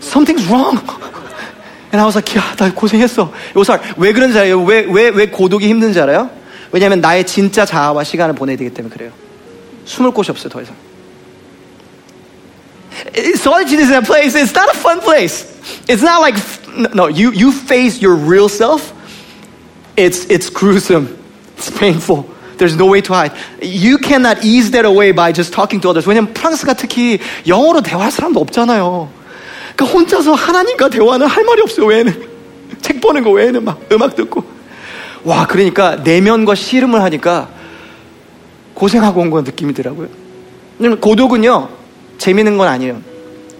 [0.00, 0.78] Something's wrong."
[1.90, 3.32] And I was like, 야, 나 고생했어.
[3.56, 4.62] 요살 왜 그런지 알아요?
[4.62, 6.28] 왜, 왜, 왜 고독이 힘든지 알아요?
[6.70, 9.10] 왜냐하면 나의 진짜 자아와 시간을 보내야 되기 때문에 그래요.
[9.86, 10.74] 숨을 곳이 없어요, 더 이상.
[13.36, 15.44] Solitude is a place, it's not a fun place.
[15.88, 16.36] It's not like,
[16.94, 18.92] no, you, you face your real self.
[19.96, 21.16] It's, it's gruesome.
[21.56, 22.28] It's painful.
[22.56, 23.32] There's no way to hide.
[23.62, 26.06] You cannot ease that away by just talking to others.
[26.06, 29.10] 왜냐면 프랑스가 특히 영어로 대화할 사람도 없잖아요.
[29.76, 32.28] 그러니까 혼자서 하나님과 대화는 할 말이 없어요, 외에는.
[32.82, 34.42] 책 보는 거 외에는 막 음악 듣고.
[35.24, 37.48] 와, 그러니까 내면과 씨름을 하니까
[38.74, 40.08] 고생하고 온 건 느낌이더라고요.
[41.00, 41.68] 고독은요,
[42.18, 43.00] 재미있는 건 아니에요.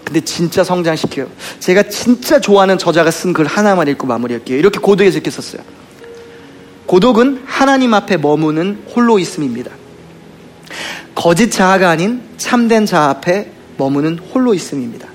[0.03, 1.27] 근데 진짜 성장시켜요.
[1.59, 4.57] 제가 진짜 좋아하는 저자가 쓴 글 하나만 읽고 마무리할게요.
[4.57, 5.61] 이렇게 고독에서 이렇게 썼어요.
[6.85, 9.71] 고독은 하나님 앞에 머무는 홀로 있음입니다.
[11.13, 15.07] 거짓 자아가 아닌 참된 자아 앞에 머무는 홀로 있음입니다.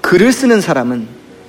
[0.00, 1.06] 글을 쓰는 사람은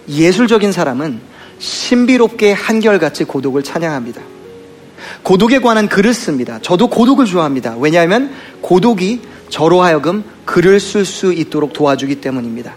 [0.09, 1.19] 예술적인 사람은
[1.59, 4.21] 신비롭게 한결같이 고독을 찬양합니다.
[5.23, 6.59] 고독에 관한 글을 씁니다.
[6.61, 7.75] 저도 고독을 좋아합니다.
[7.79, 9.21] 왜냐하면 고독이
[9.53, 12.73] 저로 하여금 글을 쓸 수 있도록 도와주기 때문입니다.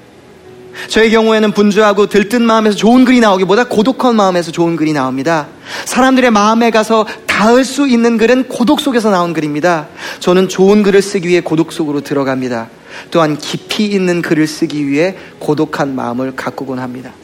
[0.89, 5.47] 저의 경우에는 분주하고 들뜬 마음에서 좋은 글이 나오기보다 고독한 마음에서 좋은 글이 나옵니다.
[5.87, 9.89] 사람들의 마음에 가서 닿을 수 있는 글은 고독 속에서 나온 글입니다.
[10.21, 12.69] 저는 좋은 글을 쓰기 위해 고독 속으로 들어갑니다.
[13.11, 17.15] 또한 깊이 있는 글을 쓰기 위해 고독한 마음을 가꾸곤 합니다.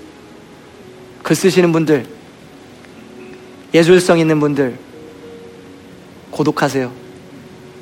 [1.22, 2.06] 글 쓰시는 분들,
[3.74, 4.78] 예술성 있는 분들,
[6.30, 6.90] 고독하세요.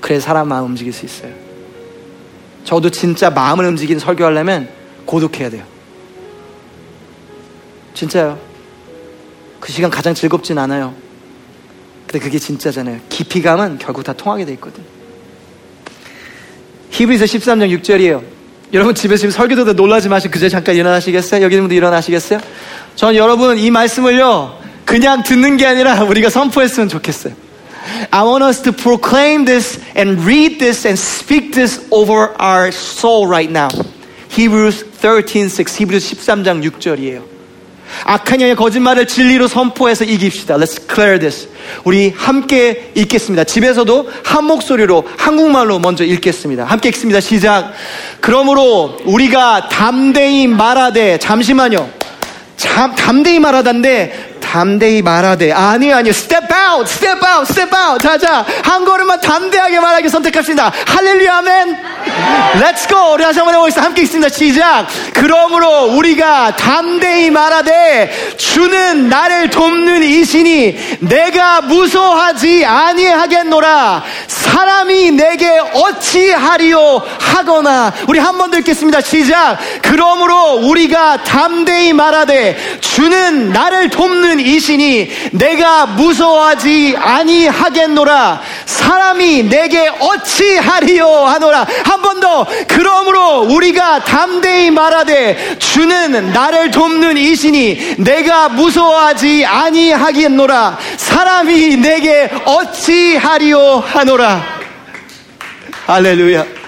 [0.01, 1.50] 그래 사람 마음 움직일 수 있어요.
[2.65, 4.69] 저도 진짜 마음을 움직이는 설교하려면
[5.07, 5.65] 고독해야 돼요.
[7.95, 8.39] 진짜요.
[9.59, 10.95] 그 시간 가장 즐겁진 않아요.
[12.07, 13.01] 근데 그게 진짜잖아요.
[13.09, 14.83] 깊이감은 결국 다 통하게 돼 있거든.
[16.91, 18.23] 히브리서 13장 6절이에요.
[18.73, 21.43] 여러분 집에서 지금 설교 듣다 놀라지 마시고 그저 잠깐 일어나시겠어요?
[21.43, 22.41] 여기 있는 분들 일어나시겠어요?
[22.95, 27.35] 전 여러분 이 말씀을요 그냥 듣는 게 아니라 우리가 선포했으면 좋겠어요.
[28.11, 33.27] I want us to proclaim this and read this and speak this over our soul
[33.27, 33.69] right now.
[34.31, 37.41] Hebrews 13:6 히브리서 13장 6절이에요.
[38.05, 40.57] 악한 영의 거짓말을 진리로 선포해서 이깁시다.
[40.57, 41.49] Let's declare this.
[41.85, 43.45] 우리 함께 읽겠습니다.
[43.45, 46.65] 집에서도 한 목소리로 한국말로 먼저 읽겠습니다.
[46.65, 47.21] 함께 읽습니다.
[47.21, 47.73] 시작.
[48.21, 51.91] 그러므로 우리가 담대히 말하되 잠시만요.
[52.57, 58.03] 참, 담대히 말하던데 담대히 말하되 아니 아니요 step out step out step out.
[58.03, 60.73] 자자 한 걸음만 담대하게 말하기 선택합시다.
[60.89, 61.79] 할렐루야 아멘
[62.61, 63.15] let's go.
[63.15, 63.87] 우리 다시 한번 해보겠습니다.
[63.87, 64.29] 함께 있습니다.
[64.29, 64.87] 시작.
[65.15, 74.03] 그러므로 우리가 담대히 말하되 주는 나를 돕는 이신이 내가 무서워하지 아니하겠노라.
[74.27, 77.93] 사람이 내게 어찌하리요 하거나.
[78.09, 79.01] 우리 한 번 더 읽겠습니다.
[79.01, 79.59] 시작.
[79.83, 88.41] 그러므로 우리가 담대히 말하되 주는 나를 돕는 이신이 내가 무서워하지 아니하겠노라.
[88.67, 91.67] 사람이 내게 어찌하리요 하노라.
[91.85, 102.31] 한번 더 그러므로 우리가 담대히 말하되 주는 나를 돕는 이신이 내가 무서워하지 아니하겠노라 사람이 내게
[102.45, 104.45] 어찌하리요 하노라
[105.87, 106.61] 할렐루야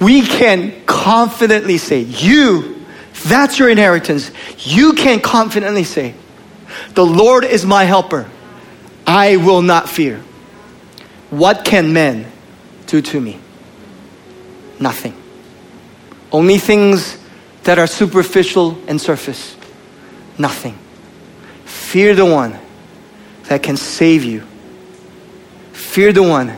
[0.00, 2.84] we can confidently say, You,
[3.24, 4.32] that's your inheritance.
[4.58, 6.14] You can confidently say,
[6.94, 8.28] The Lord is my helper.
[9.06, 10.20] I will not fear.
[11.31, 12.25] What can men
[12.85, 13.39] do to me?
[14.79, 15.13] Nothing.
[16.31, 17.17] Only things
[17.63, 19.55] that are superficial and surface.
[20.37, 20.77] Nothing.
[21.65, 22.57] Fear the one
[23.49, 24.43] that can save you.
[25.73, 26.55] Fear the one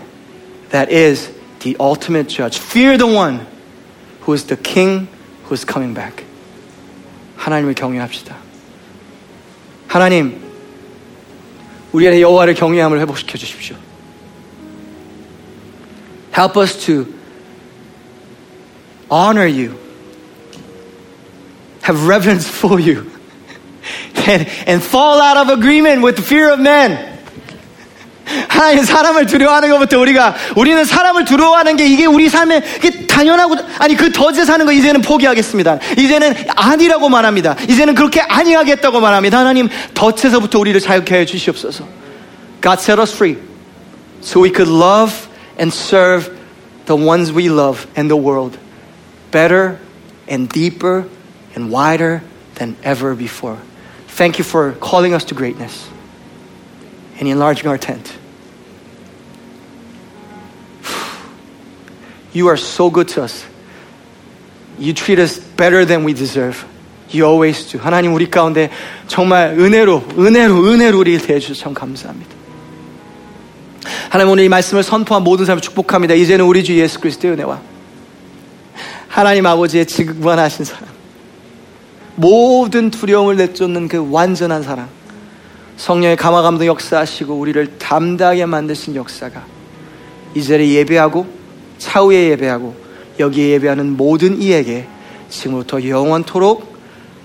[0.70, 2.58] that is the ultimate judge.
[2.58, 3.46] Fear the one
[4.22, 5.08] who is the king
[5.46, 6.26] who is coming back.
[7.38, 8.36] 하나님을 경외합시다.
[9.88, 10.40] 하나님,
[11.92, 13.76] 우리의 여호와를 경외함을 회복시켜 주십시오.
[16.34, 17.06] Help us to
[19.10, 19.78] honor you,
[21.82, 23.12] have reverence for you,
[24.28, 27.18] and, and fall out of agreement with the fear of men.
[28.48, 33.96] 하나님 사람을 두려워하는 것부터 우리가 우리는 사람을 두려워하는 게 이게 우리 삶에 이게 당연하고 아니
[33.96, 35.80] 그 덫에 사는 거 이제는 포기하겠습니다.
[35.98, 37.56] 이제는 아니라고 말합니다.
[37.68, 39.40] 이제는 그렇게 아니하겠다고 말합니다.
[39.40, 41.86] 하나님 덫에서부터 우리를 자유케 해 주시옵소서.
[42.62, 43.38] God set us free
[44.22, 45.23] so we could love
[45.58, 46.36] and serve
[46.86, 48.58] the ones we love and the world
[49.32, 49.80] better
[50.28, 51.08] and deeper
[51.56, 52.24] and wider
[52.56, 53.58] than ever before.
[54.08, 55.90] Thank you for calling us to greatness
[57.20, 58.16] and enlarging our tent.
[62.32, 63.46] You are so good to us.
[64.78, 66.66] You treat us better than we deserve.
[67.10, 67.80] You always do.
[67.80, 68.70] 하나님 우리 가운데
[69.08, 72.30] 정말 은혜로, 은혜로, 은혜로 우리 대해주셔서 참 감사합니다.
[74.09, 76.15] 하나님 오늘 이 말씀을 선포한 모든 사람을 축복합니다.
[76.15, 77.61] 이제는 우리 주 예수 그리스도의 은혜와
[79.09, 80.89] 하나님 아버지의 직관하신 사랑,
[82.17, 84.89] 모든 두려움을 내쫓는 그 완전한 사랑,
[85.77, 89.45] 성령의 감화 감동 역사하시고 우리를 담대하게 만드신 역사가
[90.35, 91.27] 이 자리에 예배하고
[91.79, 92.75] 차후에 예배하고
[93.19, 94.87] 여기에 예배하는 모든 이에게
[95.29, 96.75] 지금부터 영원토록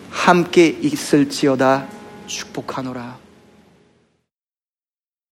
[0.10, 1.88] 함께 있을지어다
[2.28, 3.19] 축복하노라.